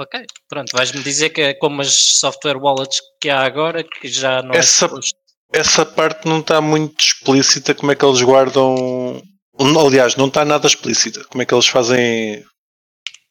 [0.00, 4.42] ok, pronto, vais-me dizer que é como as software wallets que há agora, que já
[4.42, 5.18] não Essa- é suposto.
[5.52, 9.22] Essa parte não está muito explícita como é que eles guardam.
[9.58, 12.44] Aliás, não está nada explícita como é que eles fazem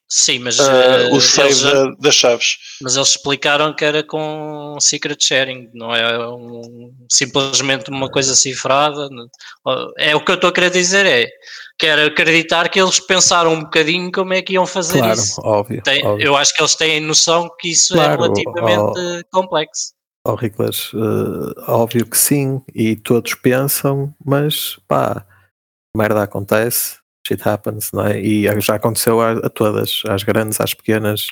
[0.10, 2.58] Sim, mas, eh, o save eles, da- das chaves.
[2.82, 9.10] mas eles explicaram que era com secret sharing, não é um- simplesmente uma coisa cifrada.
[9.98, 11.28] É o que eu estou a querer dizer, é
[11.78, 15.42] quero acreditar que eles pensaram um bocadinho como é que iam fazer claro, isso.
[15.44, 15.84] óbvio.
[15.84, 16.26] Tem- óbvio.
[16.26, 19.92] eu acho que eles têm noção que isso Claro, é relativamente complexo.
[20.26, 25.26] Ó Riclas, eh, óbvio que sim, e todos pensam, mas pá,
[25.98, 28.20] merda acontece, shit happens, não é?
[28.20, 31.28] E já aconteceu a, a todas, às grandes, às pequenas.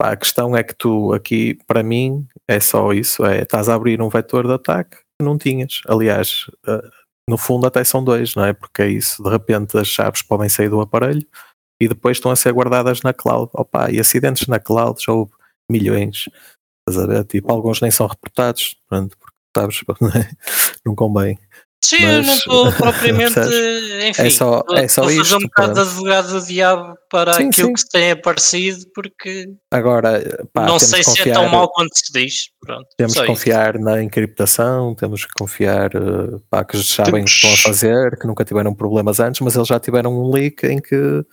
[0.00, 3.74] Pá, a questão é que tu aqui, para mim, é só isso: é estás a
[3.74, 5.80] abrir um vetor de ataque que não tinhas.
[5.88, 6.90] Aliás, eh,
[7.28, 8.52] no fundo até são dois, não é?
[8.52, 11.26] Porque é isso, de repente as chaves podem sair do aparelho
[11.80, 13.50] e depois estão a ser guardadas na cloud.
[13.54, 15.32] Opa, e acidentes na cloud já houve
[15.70, 16.28] milhões.
[16.88, 17.24] Estás a ver?
[17.24, 20.30] Tipo, alguns nem são reportados, pronto, porque sabes, não, é?
[20.86, 21.38] não convém.
[21.84, 23.38] Sim, eu não Mas- estou propriamente.
[23.38, 26.94] Enfim, É só- é só estou a fazer isto, um bocado de advogado do diabo
[27.08, 27.72] para Sim, aquilo sim.
[27.74, 31.68] que se tem aparecido, porque Agora, pá, não sei que se confiar, é tão mau
[31.70, 32.48] quanto se diz.
[32.60, 33.26] Pronto, Temos que isso.
[33.28, 37.56] confiar na encriptação, temos que confiar eh, pá, que eles sabem o que estão a
[37.56, 41.24] fazer, que nunca tiveram problemas antes, mas eles já tiveram um leak em que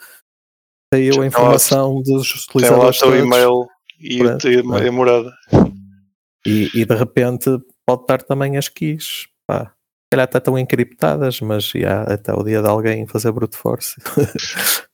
[0.93, 3.65] saiu a informação dos Tem lá o utilizadores teu e-mail
[3.99, 5.33] e, Pronto, e a morada.
[6.45, 7.49] e, e de repente
[7.85, 9.27] pode estar também as keys.
[9.47, 9.71] Pá.
[10.15, 13.95] Calhar até estão encriptadas, mas já até o dia de alguém fazer brute force.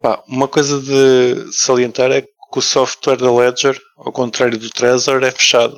[0.00, 5.22] Pá, uma coisa de salientar é que o software da Ledger, ao contrário do Trezor,
[5.24, 5.76] é fechado.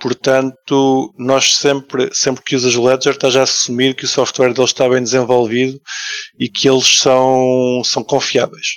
[0.00, 4.70] Portanto, nós sempre, sempre que usas o Ledger, estás a assumir que o software deles
[4.70, 5.80] está bem desenvolvido
[6.38, 8.76] e que eles são, são confiáveis.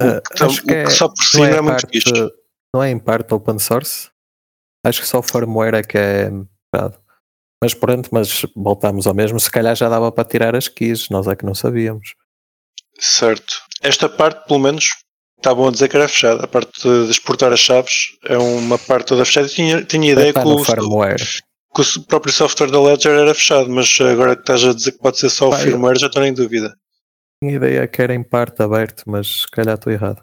[0.00, 1.86] O Ah, que, acho que o que é- só por si é, é muito parte,
[2.00, 2.30] fixe.
[2.74, 4.10] não é em parte open source.
[4.84, 6.30] Acho que só o firmware é que é.
[7.62, 9.38] Mas pronto, mas voltamos ao mesmo.
[9.38, 12.14] Se calhar já dava para tirar as keys, nós é que não sabíamos.
[12.98, 13.54] Certo.
[13.80, 14.86] Esta parte, pelo menos,
[15.38, 16.44] estavam a dizer que era fechada.
[16.44, 17.92] A parte de exportar as chaves
[18.24, 19.46] é uma parte toda fechada.
[19.46, 21.22] Eu tinha, tinha ideia que o, firmware.
[21.72, 24.98] que o próprio software da Ledger era fechado, mas agora que estás a dizer que
[24.98, 26.74] pode ser só o Pá, eu- firmware, já estou em dúvida.
[27.40, 30.20] Tinha ideia que era em parte aberto, mas se calhar estou errado.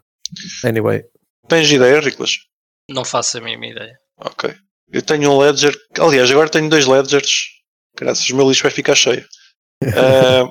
[0.65, 1.03] Anyway,
[1.47, 2.31] Tens ideia, Riclas?
[2.89, 3.97] Não faço a mínima ideia.
[4.17, 4.53] Ok.
[4.91, 5.75] Eu tenho um Ledger.
[5.99, 7.47] Aliás, agora tenho dois Ledgers.
[7.97, 9.25] Graças, o meu lixo vai ficar cheio.
[9.95, 10.43] Ah,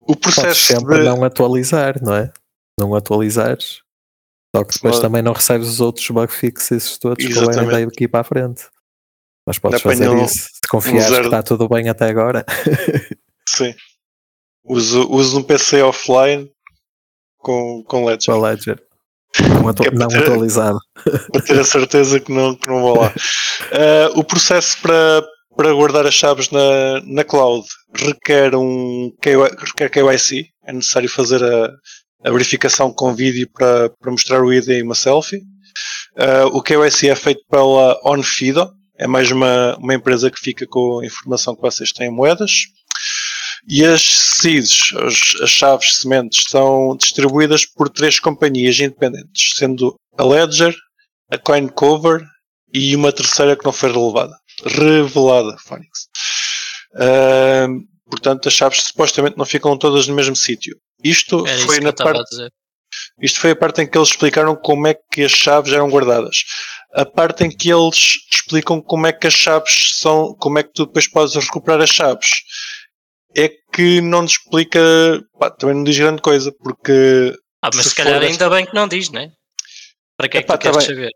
[0.00, 1.04] o podes processo sempre de.
[1.04, 2.32] não atualizar, não é?
[2.78, 3.82] Não atualizares.
[4.56, 5.00] Só que depois Claro.
[5.02, 7.86] também não recebes os outros bug fixes todos que vêm Exatamente.
[7.86, 8.66] daqui para a frente.
[9.46, 10.48] Mas podes fazer isso.
[10.54, 11.20] Se confiares zero.
[11.20, 12.44] que está tudo bem até agora.
[13.48, 13.74] Sim.
[14.64, 16.50] Uso, uso um PC offline
[17.38, 18.34] com, com Ledger.
[18.34, 18.82] Para Ledger.
[19.48, 20.78] Não, atu- é não ter- atualizado.
[21.32, 23.12] para ter a certeza que não, que não vou lá.
[23.72, 25.22] Ah, o processo para,
[25.56, 29.36] para guardar as chaves na, na cloud requer um KY,
[29.76, 31.70] requer KYC, é necessário fazer a,
[32.24, 35.40] a verificação com vídeo para, para mostrar o ID e uma selfie.
[36.18, 38.68] Ah, o KYC é feito pela OnFido,
[38.98, 42.52] é mais uma, uma empresa que fica com a informação que vocês têm em moedas.
[43.68, 50.24] E as seeds, as, as chaves sementes, são distribuídas por três companhias independentes, sendo a
[50.24, 50.74] Ledger,
[51.30, 52.22] a CoinCover
[52.72, 54.34] e uma terceira que não foi relevada,
[54.64, 56.08] revelada, Phoenix.
[56.96, 60.76] Ahm, portanto, as chaves supostamente não ficam todas no mesmo sítio.
[61.02, 62.50] Isto Era foi na parte
[63.22, 66.38] isto foi a parte em que eles explicaram como é que as chaves eram guardadas.
[66.92, 70.72] A parte em que eles explicam como é que as chaves são, como é que
[70.72, 72.28] tu depois podes recuperar as chaves,
[73.36, 74.80] é que não nos explica,
[75.38, 78.74] pá, também não diz grande coisa, porque Ah, mas Se se, calhar ainda bem que
[78.74, 79.30] não diz, né?
[80.16, 80.86] Para que é que tu tá queres bem.
[80.86, 81.10] saber?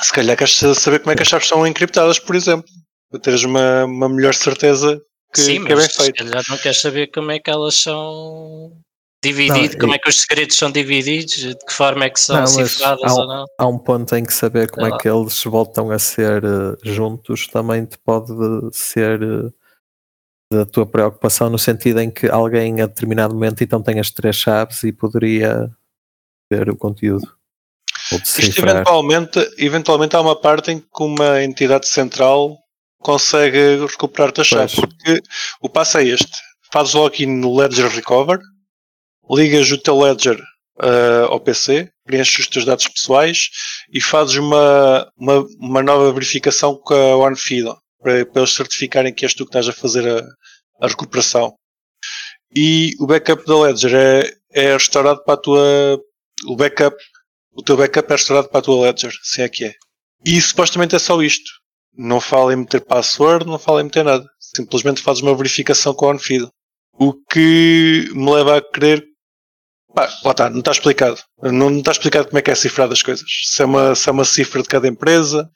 [0.00, 2.68] Se calhar queres saber como é que as chaves são encriptadas, por exemplo.
[3.10, 5.00] Para teres uma, uma melhor certeza
[5.34, 6.24] que, Sim, que é mas bem se feito.
[6.24, 8.70] calhar não queres saber como é que elas são
[9.22, 12.46] divididas, como é que os segredos são divididos, de que forma é que são Não,
[12.46, 13.44] cifradas há um- ou não.
[13.58, 17.46] Há um ponto em que saber como é que eles voltam a ser eh, juntos
[17.48, 18.32] também te pode
[18.72, 19.50] ser eh,
[20.52, 24.36] da tua preocupação no sentido em que alguém a determinado momento então tem as três
[24.36, 25.70] chaves e poderia
[26.50, 27.32] ter o conteúdo.
[28.12, 32.58] Isto eventualmente, eventualmente há uma parte em que uma entidade central
[32.98, 34.74] consegue recuperar-te a chave.
[34.74, 34.88] Pois.
[34.88, 35.22] Porque
[35.60, 36.36] o passo é este.
[36.72, 38.40] Fazes login no Ledger Recover,
[39.30, 40.40] ligas o teu Ledger
[40.80, 43.50] ah, ao PC, preenches os teus dados pessoais
[43.92, 49.24] e fazes uma, uma, uma nova verificação com a OneFido para, para eles certificarem que
[49.24, 50.26] és tu que estás a fazer a,
[50.84, 51.54] a recuperação.
[52.54, 56.00] E o backup da Ledger é, é restaurado para a tua.
[56.46, 56.96] O backup
[57.52, 59.74] o teu backup é restaurado para a tua Ledger, se é que é.
[60.24, 61.50] E supostamente é só isto.
[61.92, 64.24] Não fala em meter password, não fala em meter nada.
[64.38, 66.48] Simplesmente fazes uma verificação com a OnFeed.
[66.94, 69.04] O que me leva a crer.
[69.94, 71.18] Pá, lá está, não está explicado.
[71.42, 73.24] Não, não está explicado como é que é cifrado as coisas.
[73.44, 75.50] Se é uma, se é uma cifra de cada empresa,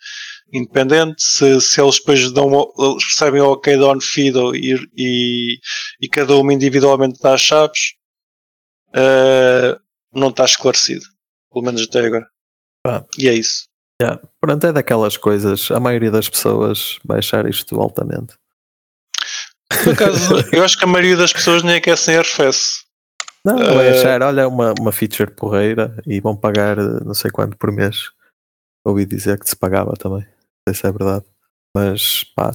[0.53, 5.59] independente, se, se eles depois dão, o- recebem o ok da OnFeed e, e,
[6.01, 7.95] e cada uma individualmente dá as chaves,
[8.95, 9.77] eh,
[10.13, 11.05] não está esclarecido.
[11.53, 12.27] Pelo menos até agora.
[12.85, 13.05] Pá.
[13.19, 13.67] E é isso.
[14.03, 14.21] Yeah.
[14.41, 15.71] Pronto, é daquelas coisas.
[15.71, 18.35] A maioria das pessoas vai achar isto altamente.
[19.85, 22.84] Por acaso, eu acho que a maioria das pessoas nem aquecem RFS.
[23.45, 27.31] Não, vai Eh, achar, olha, uma, uma feature porreira e vão pagar eh, não sei
[27.31, 28.11] quanto por mês.
[28.87, 30.23] Ouvi dizer que se pagava também.
[30.23, 31.25] Não sei se é verdade.
[31.77, 32.53] Mas pá,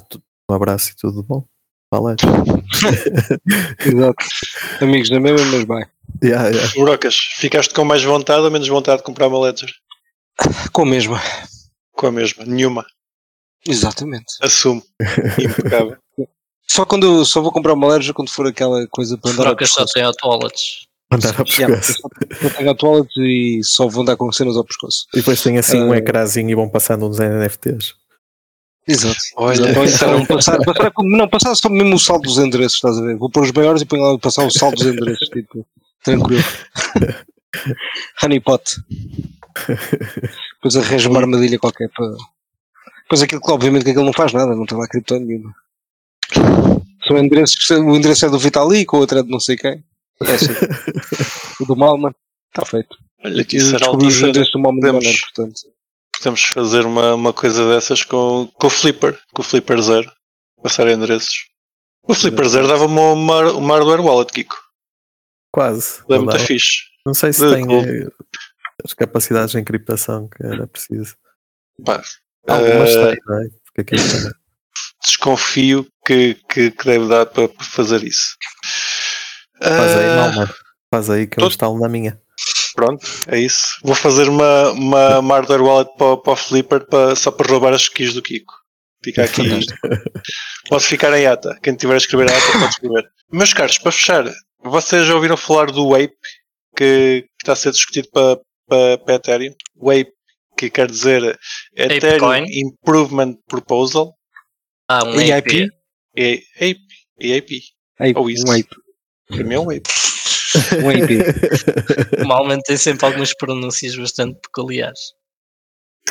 [0.50, 1.44] um abraço e tudo bom.
[1.92, 2.14] Fala.
[3.84, 4.24] Exato.
[4.80, 5.84] Amigos da mesma, mas vai.
[6.22, 6.72] yeah, yeah.
[6.76, 9.70] Brocas, ficaste com mais vontade ou menos vontade de comprar uma Ledger?
[10.72, 11.20] Com a mesma.
[11.92, 12.84] Com a mesma, nenhuma.
[13.66, 14.26] Exatamente.
[14.40, 14.82] Assumo.
[15.38, 15.96] Impecável.
[16.72, 19.68] Só quando só vou comprar uma Ledger quando for aquela coisa para andar a brocas
[19.70, 19.92] só pescoço.
[19.94, 20.86] têm auto-wallets.
[21.12, 22.08] Andar ao Yeah, pescoço.
[22.42, 25.06] eu tenho a toilet e só vou andar com cenas ao pescoço.
[25.12, 27.94] E depois tem assim um Eh, ecrãzinho e vão passando uns NFTs.
[28.86, 29.16] Exato.
[29.36, 33.16] Olha, então, passar, passar, não, passar só mesmo o saldo dos endereços, estás a ver?
[33.16, 35.66] Vou pôr os maiores e ponho lá passar o saldo dos endereços, tipo,
[36.04, 36.42] tranquilo.
[38.22, 38.62] Honeypot.
[40.54, 42.06] Depois arranjo uma armadilha qualquer para.
[43.02, 45.52] Depois aquilo que obviamente que aquilo não faz nada, não tem lá cripto nenhuma.
[47.06, 49.84] São endereços que o endereço é do Vitalik, o outro é de não sei quem.
[50.22, 50.46] É assim.
[51.60, 52.12] o do Malman.
[52.54, 52.96] Está feito.
[53.24, 54.06] Olha, que os altura.
[54.28, 55.60] endereços do Malman de Podemos- maneira, portanto.
[56.16, 60.12] Podemos fazer uma, uma coisa dessas com, com o Flipper, com o Flipper Zero.
[60.62, 61.46] Passar endereços.
[62.02, 63.12] O Flipper Zero dava uma,
[63.52, 64.56] uma, hardware wallet, Kiko.
[65.52, 66.00] Quase.
[66.00, 66.82] É Não, muito fixe.
[67.06, 67.64] Não sei se Eh, tem
[68.04, 68.08] eh,
[68.84, 71.16] as capacidades de encriptação que era preciso.
[71.84, 72.02] Pá,
[72.46, 73.48] Algumas eh, tem, não é?
[73.64, 74.39] Porque aquilo tem.
[75.04, 78.36] Desconfio que, que, que deve dar para fazer isso.
[79.62, 80.54] Faz aí, Ah, não, mano.
[80.92, 82.20] Faz aí que eu instalo na minha.
[82.74, 83.78] Pronto, é isso.
[83.82, 87.72] Vou fazer uma, uma, uma hardware wallet para, para o Flipper para, só para roubar
[87.72, 88.54] as keys do Kiko.
[89.02, 89.42] Fica aqui.
[90.68, 91.58] pode ficar em ata.
[91.62, 93.10] Quem tiver a escrever a ata pode escrever.
[93.32, 94.24] Meus caros, para fechar,
[94.62, 96.14] vocês já ouviram falar do Wape
[96.76, 99.54] que, que está a ser discutido para, para, para Ethereum?
[99.76, 100.12] Wape,
[100.56, 101.38] que quer dizer
[101.74, 102.44] Ethereum Apecoin?
[102.48, 104.14] Improvement Proposal.
[104.92, 105.68] Ah, um EIP?
[106.16, 106.16] EIP.
[106.16, 106.34] É
[106.70, 106.80] Ape.
[107.20, 107.60] EAP.
[108.00, 108.44] Ape, Ou isso.
[108.44, 108.74] um ape.
[109.28, 109.88] Para mim é um Wape.
[110.82, 111.18] Um ape.
[112.18, 114.98] Normalmente tem sempre algumas pronúncias bastante peculiares.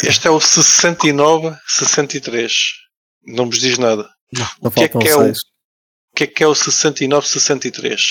[0.02, 2.54] Este é o 6963.
[3.26, 4.10] Não vos diz nada.
[4.32, 5.40] Não O que é faltam que é o- seis.
[5.40, 8.02] O que é que é o 6963?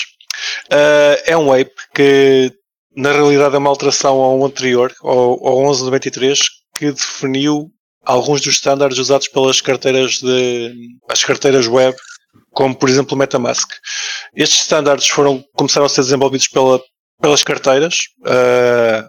[0.71, 2.53] Ah, é um ape que
[2.95, 6.41] na realidade é uma alteração ao anterior, ao, ao 1193,
[6.75, 7.71] que definiu
[8.09, 10.73] alguns dos estándares usados pelas carteiras de
[11.09, 11.95] as carteiras web,
[12.51, 13.69] como por exemplo o MetaMask.
[14.35, 16.81] Estes estándares foram começaram a ser desenvolvidos pela,
[17.21, 19.07] pelas carteiras, ah,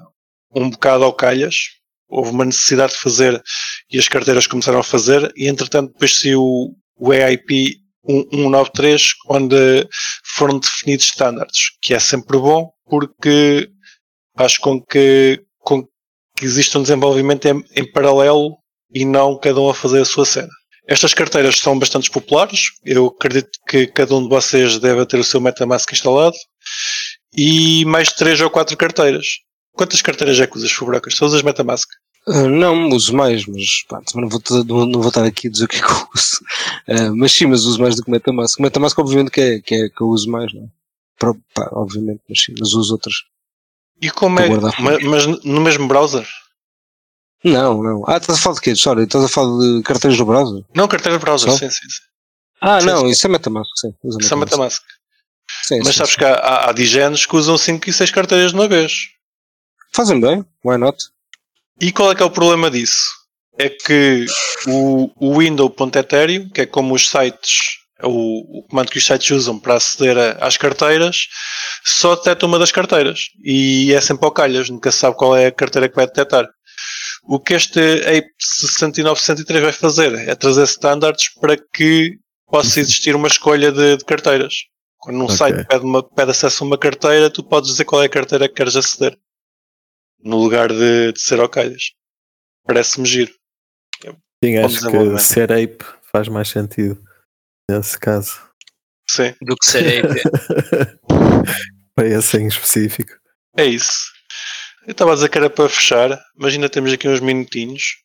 [0.54, 1.56] um bocado ao calhas.
[2.08, 3.42] Houve uma necessidade de fazer
[3.90, 7.76] e as carteiras começaram a fazer, e entretanto depois saiu o EIP
[8.06, 9.88] 193, onde
[10.36, 13.70] foram definidos estándares, que é sempre bom porque
[14.36, 15.84] faz com que, com
[16.36, 18.60] que exista um desenvolvimento em, em paralelo
[18.92, 20.48] e não cada um a fazer a sua cena.
[20.86, 25.24] Estas carteiras são bastante populares, eu acredito que cada um de vocês deve ter o
[25.24, 26.36] seu MetaMask instalado
[27.36, 29.26] e mais três ou quatro carteiras.
[29.72, 31.14] Quantas carteiras é que usas, Fubrocas?
[31.14, 31.88] Só usas MetaMask?
[32.26, 35.64] Ah, não, uso mais, mas pá, também não vou, não, vou estar aqui a dizer
[35.64, 36.40] o que é que eu uso.
[36.88, 38.58] Ah, mas sim, mas uso mais do que Metamask.
[38.60, 40.66] Metamask, obviamente, que é, que é que eu uso mais, não é?
[41.54, 43.14] Pá, obviamente, mas sim, mas uso outras.
[44.02, 44.48] E como é?
[44.48, 46.26] guardar ma- Mas, no mesmo browser?
[47.44, 48.04] Não, não.
[48.06, 48.76] Ah, estás a falar de quê?
[48.76, 50.62] Sorry, estás a falar de carteiras do browser?
[50.74, 51.70] Não, carteira de browser, sim, sim.
[51.70, 52.02] sim.
[52.60, 53.08] Ah, Sim, não, sim.
[53.08, 53.94] isso é Metamask, sim.
[54.20, 54.82] Isso é Metamask.
[55.62, 58.68] Sim, Mas sabes que há, há, digenes que usam 5 e 6 carteiras de uma
[58.68, 58.92] vez.
[59.92, 60.96] Fazem bem, why not?
[61.80, 62.98] E qual é que é o problema disso?
[63.58, 64.26] É que
[64.68, 69.30] o, o window.ethereum, que é como os sites, é o, o comando que os sites
[69.30, 71.16] usam para aceder a- às carteiras,
[71.84, 73.30] só detecta uma das carteiras.
[73.42, 76.46] E é sempre ao calhas, nunca se sabe qual é a carteira que vai detectar.
[77.24, 83.28] O que este APE 6963 vai fazer é trazer standards para que possa existir uma
[83.28, 84.54] escolha de, de carteiras.
[84.98, 85.36] Quando um Ok.
[85.36, 88.48] site pede, uma- pede acesso a uma carteira, tu podes dizer qual é a carteira
[88.48, 89.18] que queres aceder.
[90.22, 91.92] No lugar de, de ser calhas.
[92.66, 93.32] Parece-me giro.
[94.42, 97.00] Sim, Bom acho que ser ape faz mais sentido
[97.70, 98.40] nesse caso.
[99.08, 100.14] Sim, Do que ser AP.
[101.94, 103.12] Para esse em específico.
[103.56, 104.10] é isso.
[104.86, 107.96] Eu estava a dizer que era para fechar, mas ainda temos aqui uns minutinhos.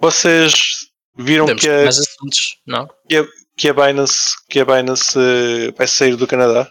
[0.00, 0.52] Vocês
[1.16, 2.88] viram Temos que a, mais assuntos, não?
[3.56, 6.70] que a Binance, que a Binance eh, vai sair do Canadá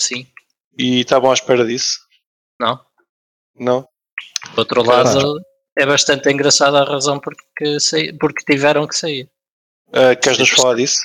[0.00, 0.26] Sim.
[0.78, 1.98] e estavam à espera disso?
[2.60, 2.78] Não.
[3.58, 3.88] Não?
[4.54, 5.40] Por outro lado,
[5.76, 9.28] é bastante engraçada a razão porque, saí- porque tiveram que sair.
[9.92, 10.98] Ah, queres nos falar disso?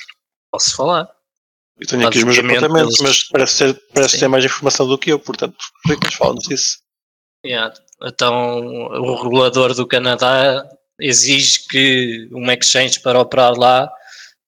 [0.52, 1.08] Posso falar?
[1.80, 4.20] Eu tenho aqui os meus apontamentos, eles- mas parece, ter, parece Sim.
[4.20, 6.78] ter mais informação do que eu, portanto, por que nos falam disso?
[7.44, 7.74] Yeah.
[8.02, 10.68] Então, o regulador do Canadá
[10.98, 13.90] exige que uma exchange para operar lá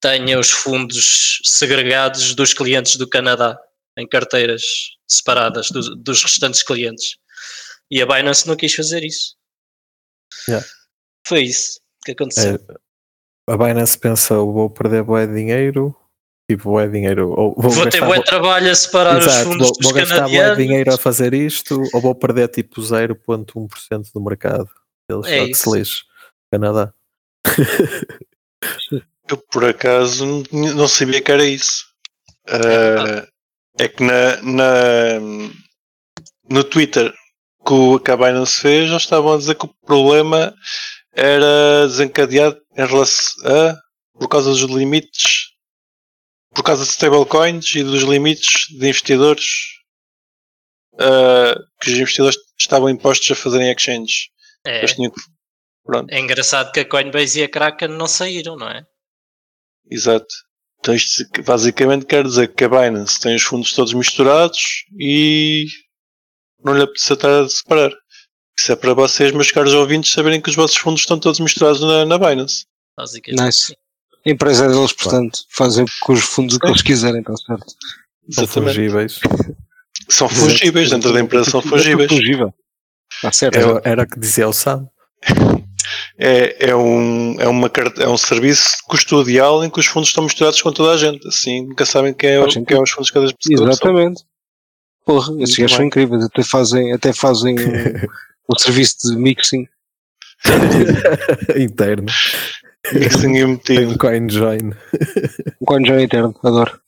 [0.01, 3.59] tenha os fundos segregados dos clientes do Canadá
[3.97, 4.63] em carteiras
[5.07, 7.17] separadas dos, dos restantes clientes.
[7.91, 9.37] E a Binance não quis fazer isso.
[10.49, 10.67] Yeah.
[11.27, 12.55] Foi isso que aconteceu.
[12.55, 15.95] É, a Binance pensa, vou perder bué de dinheiro,
[16.57, 19.77] tipo de dinheiro, ou vou, Vou ter bom trabalho a separar os Exato, fundos vou,
[19.79, 24.69] dos vou gastar bué dinheiro a fazer isto, ou vou perder tipo 0.1% do mercado.
[25.09, 26.03] Eles É só que se lixe.
[26.51, 26.93] Canadá.
[29.31, 31.87] Eu por acaso não sabia que era isso.
[32.49, 33.27] Ah,
[33.79, 35.21] é que na, na-
[36.49, 37.13] no Twitter
[37.65, 40.53] que o Binance fez, eles estavam a dizer que o problema
[41.15, 43.77] era desencadeado em relação a
[44.19, 45.52] por causa dos limites
[46.55, 49.45] por causa de stablecoins e dos limites de investidores
[50.99, 54.29] ah, que os investidores estavam impostos a fazerem exchanges.
[54.65, 55.13] É, tinham
[56.09, 58.85] é engraçado que a Coinbase e a Kraken não saíram, não é?
[59.91, 60.33] Exato.
[60.79, 65.67] Então isto basicamente quer dizer que a Binance tem os fundos todos misturados e
[66.65, 67.93] não lhe apetece estar a separar.
[68.57, 71.81] Isso é para vocês, meus caros ouvintes, saberem que os vossos fundos estão todos misturados
[71.81, 72.67] na, na Binance.
[72.97, 73.43] Basicamente.
[73.43, 73.77] Nice.
[74.25, 77.67] A empresa é deles, portanto, fazem com os fundos o que eles quiserem, está certo.
[78.31, 78.75] São Exatamente.
[78.75, 79.21] fungíveis.
[80.09, 82.11] São fungíveis, dentro da empresa são fungíveis.
[82.11, 82.55] É fungível.
[83.13, 83.57] Está certo.
[83.59, 84.89] Era, era o que dizia o Sam.
[86.19, 90.61] É, é, um, é, uma, é um serviço custodial em que os fundos estão misturados
[90.63, 91.27] com toda a gente.
[91.27, 93.71] Assim nunca sabem quem é, Faz quem é os fundos de cada pessoa.
[93.71, 94.23] Exatamente.
[95.05, 99.67] Porra, esses Muito gajos são incríveis, até fazem, até fazem um, um serviço de mixing.
[101.57, 102.07] Interno.
[102.93, 103.91] Mixing e Tem metido.
[103.91, 104.73] um coin join.
[105.61, 106.81] Um coin já interno, adoro.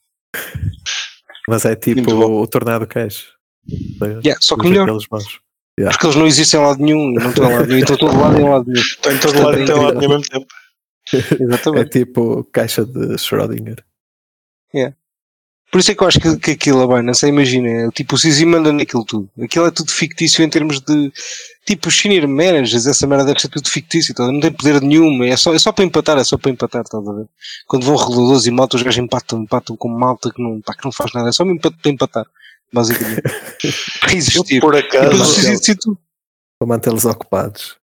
[1.49, 3.33] Mas é tipo o Tornado Cash.
[4.01, 5.07] Yeah, só que melhor, maus.
[5.07, 8.39] porque eles não existem em lado nenhum, não estão em lado nenhum, estão todo lado
[8.39, 8.81] em lado nenhum.
[8.83, 10.47] Estão em todo lado e estão lá ao mesmo tempo.
[11.13, 11.91] É Exatamente.
[11.91, 13.85] tipo caixa de Schrödinger.
[15.71, 18.19] Por isso é que eu acho que, que aquilo, a Binance, imagina, é, tipo, o
[18.19, 19.29] Sisi manda naquilo tudo.
[19.43, 21.13] Aquilo é tudo fictício em termos de,
[21.67, 24.31] tipo, os senior managers, essa merda deve ser tudo fictício, tá?
[24.31, 27.07] não tem poder nenhum, é só, é só para empatar, é só para empatar, estás
[27.09, 27.27] a ver?
[27.67, 30.85] Quando vão reguladores e malta, os gajos empatam, empatam com malta que não, pá, que
[30.85, 32.25] não faz nada, é só mesmo para, empatar,
[32.73, 33.23] basicamente.
[34.01, 34.61] para Eu, existir.
[34.61, 35.99] por E acaso, decide tudo.
[36.59, 37.77] Para mantê-los ocupados.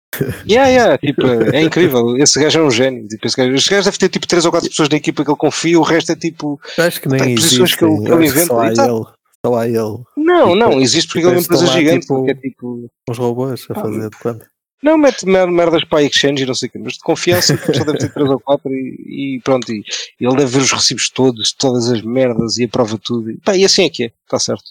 [0.46, 2.16] Yeah, yeah, tipo, é incrível.
[2.16, 3.06] Esse gajo é um gênio.
[3.06, 5.30] Tipo, esse, gajo, esse gajo deve ter tipo 3 ou 4 pessoas da equipa que
[5.30, 6.60] ele confia, o resto é tipo.
[6.78, 7.58] Acho que nem existe.
[7.60, 8.46] posições que ele- que ele inventa.
[8.46, 8.90] Só há Exato.
[8.96, 9.06] ele.
[9.44, 9.76] Só há ele.
[10.16, 12.00] Não, Tipo, não, existe porque ele é uma empresa lá, gigante.
[12.02, 12.90] tipo- é tipo.
[13.08, 14.46] Uns robôs a Ah, fazer de quanto?
[14.82, 17.54] Não, mete mer- merdas para a exchange e não sei o quê, mas de confiança
[17.74, 19.70] só deve ter 3 ou 4 e, e pronto.
[19.70, 19.82] E,
[20.20, 23.30] e ele deve ver os recibos todos, todas as merdas e aprova tudo.
[23.30, 24.64] E, pá, e assim é que é, está certo.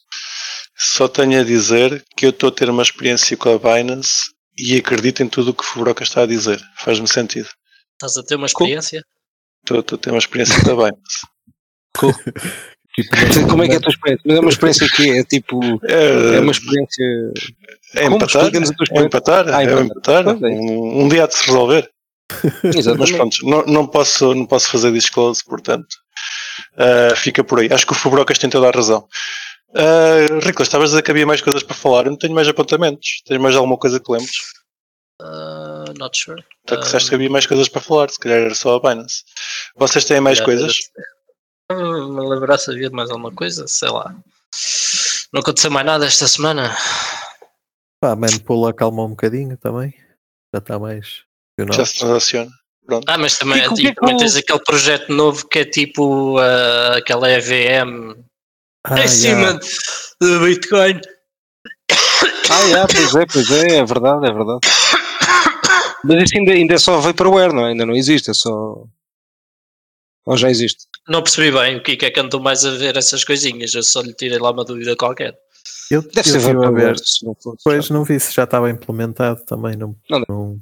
[0.76, 4.76] só tenho a dizer que eu estou a ter uma experiência com a Binance e
[4.78, 6.60] acredito em tudo o que o Fubroca está a dizer.
[6.78, 7.48] Faz-me sentido.
[7.94, 9.04] Estás a ter uma experiência?
[9.64, 11.28] Estou, estou a ter uma experiência com a Binance.
[13.04, 15.60] Tipo, como é que é a tua experiência, mas é uma experiência que é tipo.
[15.88, 17.06] É, É uma experiência.
[17.96, 18.16] é como?
[18.18, 18.46] empatar.
[18.46, 19.46] A tua É empatar.
[19.50, 19.86] Ah, é empatar.
[19.86, 20.24] empatar.
[20.24, 20.56] Pois é.
[20.56, 21.90] Um, um dia há de se resolver.
[22.64, 23.14] Mas Exatamente.
[23.18, 25.88] pronto, não, não, posso, não posso fazer disclose, portanto.
[26.78, 27.70] ah, fica por aí.
[27.72, 29.08] Acho que o Fubrocas tem toda a razão.
[29.70, 32.06] Uh, Rico, estavas a dizer que havia mais coisas para falar.
[32.06, 33.22] Eu não tenho mais apontamentos.
[33.28, 34.36] Tens mais alguma coisa que lembres?
[35.22, 36.44] Uh, not sure.
[36.66, 38.10] Tu uh, disseste que havia mais coisas para falar.
[38.10, 39.24] Se calhar era só a Binance.
[39.76, 40.76] Vocês têm mais coisas?
[41.72, 44.16] Me lembrar se havia mais alguma coisa, sei lá.
[45.32, 46.76] Não aconteceu mais nada esta semana.
[48.02, 49.94] Pá, Manpool acalmou um bocadinho também.
[50.54, 51.24] Já está mais.
[51.72, 52.52] Já se transaciona.
[52.86, 53.08] Pronto.
[53.08, 57.30] Ah, mas também, e, tipo, também tens aquele projeto novo que é tipo uh, aquela
[57.30, 58.16] EVM
[58.84, 59.60] ah, em cima yeah.
[60.20, 61.00] do Bitcoin.
[62.50, 64.60] Ah, yeah, pois é, pois é, é verdade, é verdade.
[66.04, 67.70] Mas isso ainda, ainda é só vaporware, não é?
[67.70, 68.84] Ainda não existe, é só.
[70.26, 70.89] Ou já existe?
[71.10, 74.02] Não percebi bem o que é que andou mais a ver essas coisinhas, eu só
[74.02, 75.38] lhe tirei lá uma dúvida qualquer.
[75.90, 77.00] Eu, Deve eu ser vaporware.
[77.04, 80.60] Se não fosse, pois não vi se já estava implementado também, não, não, não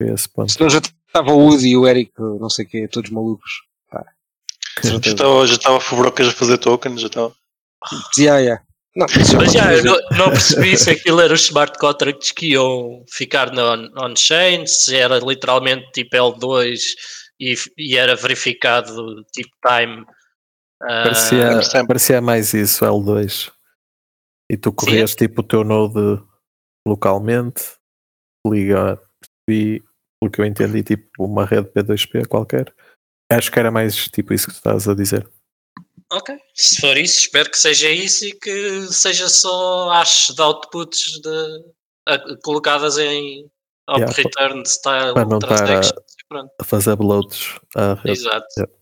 [0.00, 0.52] esse ponto.
[0.52, 3.62] Senão já estava o Woody e o Eric, não sei o quê, todos malucos.
[4.82, 7.34] Já estava, já estava a Fubrocas a fazer tokens, já estava.
[8.16, 8.62] Yeah, yeah.
[8.94, 9.06] Não,
[9.36, 13.50] mas já, eu não, não, percebi se aquilo era os smart contracts que iam ficar
[13.96, 16.78] on-chain, se era literalmente tipo L2
[17.42, 20.06] e, e era verificado tipo time.
[20.80, 23.52] Parecia, uh, parecia mais isso, L2.
[24.50, 26.22] E tu corrias tipo o teu node
[26.86, 27.62] localmente,
[28.46, 29.00] liga,
[29.48, 29.82] e
[30.20, 32.72] pelo que eu entendi, tipo uma rede P2P qualquer.
[33.30, 35.28] Acho que era mais tipo isso que tu estás a dizer.
[36.12, 41.20] Ok, se for isso, espero que seja isso e que seja só hashes de outputs
[41.22, 41.64] de,
[42.06, 43.50] a, colocadas em
[43.88, 45.80] op yeah, return style para não estar
[46.36, 48.10] a, a, fazer uploads à rede.
[48.10, 48.46] Exato.
[48.56, 48.72] Yeah.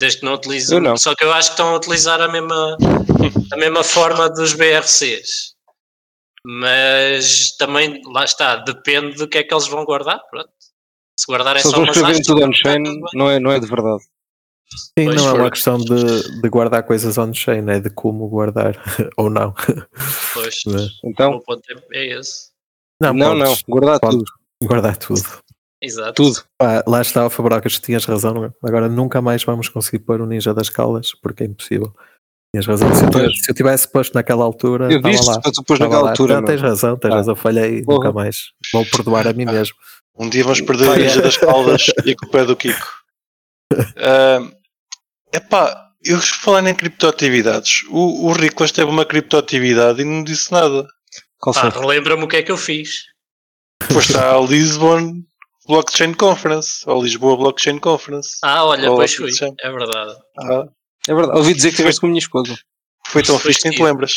[0.00, 0.80] Desde que não utilizem.
[0.80, 0.96] Não.
[0.96, 2.76] Só que eu acho que estão a utilizar a mesma,
[3.52, 5.54] a mesma forma dos BRCs.
[6.44, 10.20] Mas também, lá está, depende do que é que eles vão guardar.
[10.30, 10.50] Pronto.
[11.18, 12.82] Se guardarem só umas hashes, tudo on-chain,
[13.12, 14.02] não é, não é de verdade.
[14.72, 15.36] Sim, pois não for.
[15.36, 18.74] é uma questão de, de guardar coisas on-chain, é de como guardar
[19.18, 19.52] ou não.
[20.32, 20.62] Pois,
[21.04, 22.50] então, o ponto é, é esse.
[23.00, 24.24] Não, não, não, guardar tudo.
[24.62, 25.22] Guardar tudo.
[25.82, 26.12] Exato.
[26.12, 26.44] Tudo.
[26.60, 28.44] Ah, lá está o Fabrocas, tinhas razão.
[28.44, 28.50] É?
[28.62, 31.92] Agora nunca mais vamos conseguir pôr o Ninja das Caldas, porque é impossível.
[32.52, 32.94] Tinhas razão.
[32.94, 35.40] Se eu, se eu, tivesse posto naquela altura, eu disse, lá.
[35.40, 36.10] Tu pôs naquela lá.
[36.10, 36.34] altura.
[36.34, 37.16] Não, tens razão, tens ah.
[37.16, 37.96] razão, falhei, Porra.
[37.96, 38.36] nunca mais.
[38.72, 39.76] Vou perdoar a mim mesmo.
[40.18, 42.88] Um dia vamos perder o Ninja das Caldas e a culpa é do Kiko.
[43.72, 44.52] Uh,
[45.32, 47.84] epá, eu falar em criptoatividades.
[47.88, 50.86] O, o Riclas teve uma criptoatividade e não disse nada.
[51.46, 53.04] ah, relembra-me o que é que eu fiz.
[53.88, 55.22] Pois está a Lisbon
[55.70, 58.38] Blockchain Conference, ou Lisboa Blockchain Conference.
[58.42, 60.16] Ah, olha, pois fui, é verdade.
[60.38, 60.64] Ah.
[61.08, 62.58] É verdade, ouvi dizer que estiveste com a minha esposa.
[63.06, 64.12] Foi tão fixe que te lembras.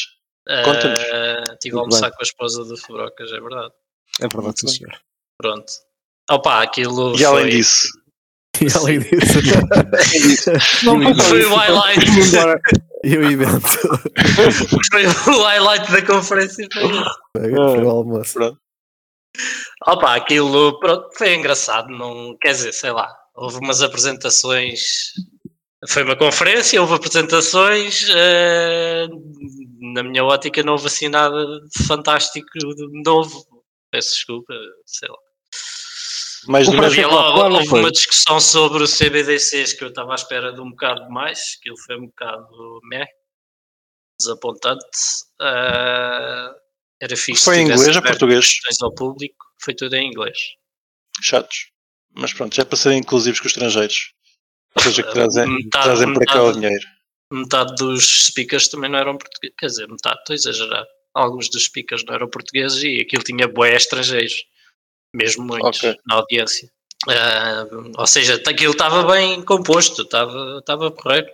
[0.65, 0.99] Conta-nos.
[0.99, 3.71] Uh, estive a almoçar com a esposa do Fabrocas, é verdade.
[4.19, 4.99] É verdade, sim, senhor.
[5.37, 5.71] Pronto.
[6.29, 7.17] Opa, aquilo.
[7.17, 7.87] E além disso.
[8.61, 9.39] E além disso.
[10.85, 12.05] não foi o highlight.
[13.03, 13.61] e o evento.
[14.91, 16.67] foi o highlight da conferência.
[16.71, 18.33] Foi, foi o almoço.
[18.33, 18.62] Pronto.
[19.85, 21.89] Opa, aquilo pronto, foi engraçado.
[21.89, 23.13] Não, quer dizer, sei lá.
[23.35, 25.11] Houve umas apresentações.
[25.87, 28.07] Foi uma conferência, houve apresentações.
[28.09, 29.09] Uh,
[29.93, 33.45] na minha ótica, não houve assim nada de fantástico de novo.
[33.91, 34.53] Peço desculpa,
[34.85, 35.17] sei lá.
[36.47, 40.59] Mas havia logo houve uma discussão sobre o CBDCs que eu estava à espera de
[40.59, 43.07] um bocado mais, aquilo foi um bocado meh,
[44.19, 44.85] desapontante.
[45.39, 46.62] Uh,
[47.03, 47.43] era fixe.
[47.43, 48.57] Foi em inglês ou português?
[48.81, 50.37] Ao público, foi tudo em inglês.
[51.21, 51.71] Chatos.
[52.15, 54.13] Mas pronto, já para serem inclusivos com os estrangeiros.
[54.75, 56.85] Ou seja, que trazem, metade, trazem para cá o dinheiro.
[57.31, 59.55] Metade dos speakers também não eram portugueses.
[59.57, 60.85] Quer dizer, metade, estou a exagerar.
[61.13, 64.33] Alguns dos speakers não eram portugueses e aquilo tinha boé estrangeiros
[65.13, 65.95] mesmo muitos okay.
[66.07, 66.69] na audiência.
[67.07, 71.27] Uh, ou seja, aquilo estava bem composto, estava, estava porreiro.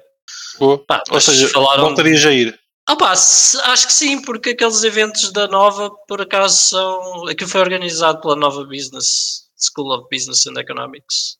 [0.87, 1.83] Pá, ou seja, falaram...
[1.83, 2.59] voltarias a ir?
[2.97, 7.27] Pá, acho que sim, porque aqueles eventos da Nova, por acaso, são.
[7.27, 11.37] Aquilo foi organizado pela Nova Business School of Business and Economics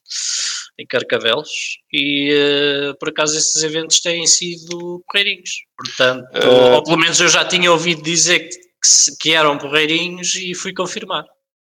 [0.78, 1.50] em Carcavelos
[1.92, 5.52] e uh, por acaso esses eventos têm sido porreirinhos.
[5.78, 6.76] Portanto, uh...
[6.76, 10.74] ou pelo menos eu já tinha ouvido dizer que, que, que eram porreirinhos e fui
[10.74, 11.26] confirmar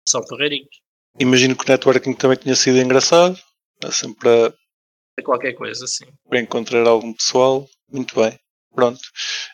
[0.08, 0.82] são porreirinhos.
[1.20, 3.38] Imagino que o networking também tinha sido engraçado,
[3.92, 4.54] sempre para.
[5.18, 6.06] É qualquer coisa, sim.
[6.28, 7.68] Para encontrar algum pessoal.
[7.92, 8.38] Muito bem.
[8.74, 9.00] Pronto.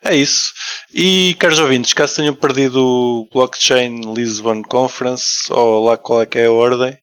[0.04, 0.54] É isso.
[0.94, 6.40] E, caros ouvintes, caso tenham perdido o Blockchain Lisbon Conference, ou lá qual é que
[6.40, 6.94] é a ordem,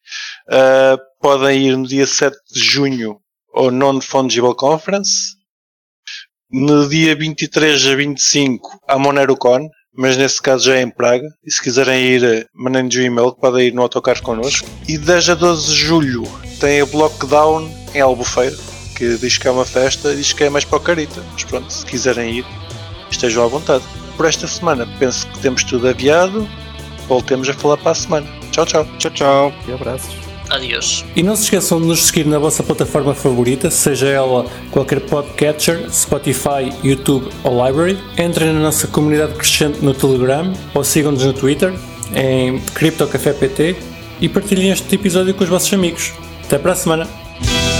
[0.48, 3.18] uh, podem ir no dia 7 de junho
[3.54, 5.36] ao Non-Fungible Conference.
[6.50, 11.26] No dia 23 a 25 à MoneroCon, mas nesse caso já é em Praga.
[11.44, 14.68] E se quiserem ir, mandem-nos um e-mail que podem ir no autocarro connosco.
[14.88, 16.22] E 10 a 12 de julho
[16.60, 18.56] tem a Blockdown em Albufeira,
[18.96, 21.22] que diz que é uma festa e diz que é mais para o Carita.
[21.32, 22.46] Mas pronto, se quiserem ir,
[23.10, 23.84] estejam à vontade.
[24.16, 26.48] Por esta semana penso que temos tudo aviado.
[27.06, 28.26] Voltemos a falar para a semana.
[28.50, 28.86] Tchau, tchau.
[28.98, 29.52] Tchau, tchau.
[29.68, 30.16] E abraços.
[30.48, 31.04] Adeus.
[31.14, 35.90] E não se esqueçam de nos seguir na vossa plataforma favorita, seja ela qualquer podcatcher,
[35.92, 37.98] Spotify, YouTube ou Library.
[38.16, 41.74] Entrem na nossa comunidade crescente no Telegram ou sigam-nos no Twitter
[42.14, 43.76] em CryptoCafépt
[44.20, 46.12] e partilhem este episódio com os vossos amigos.
[46.44, 47.75] Até para a semana!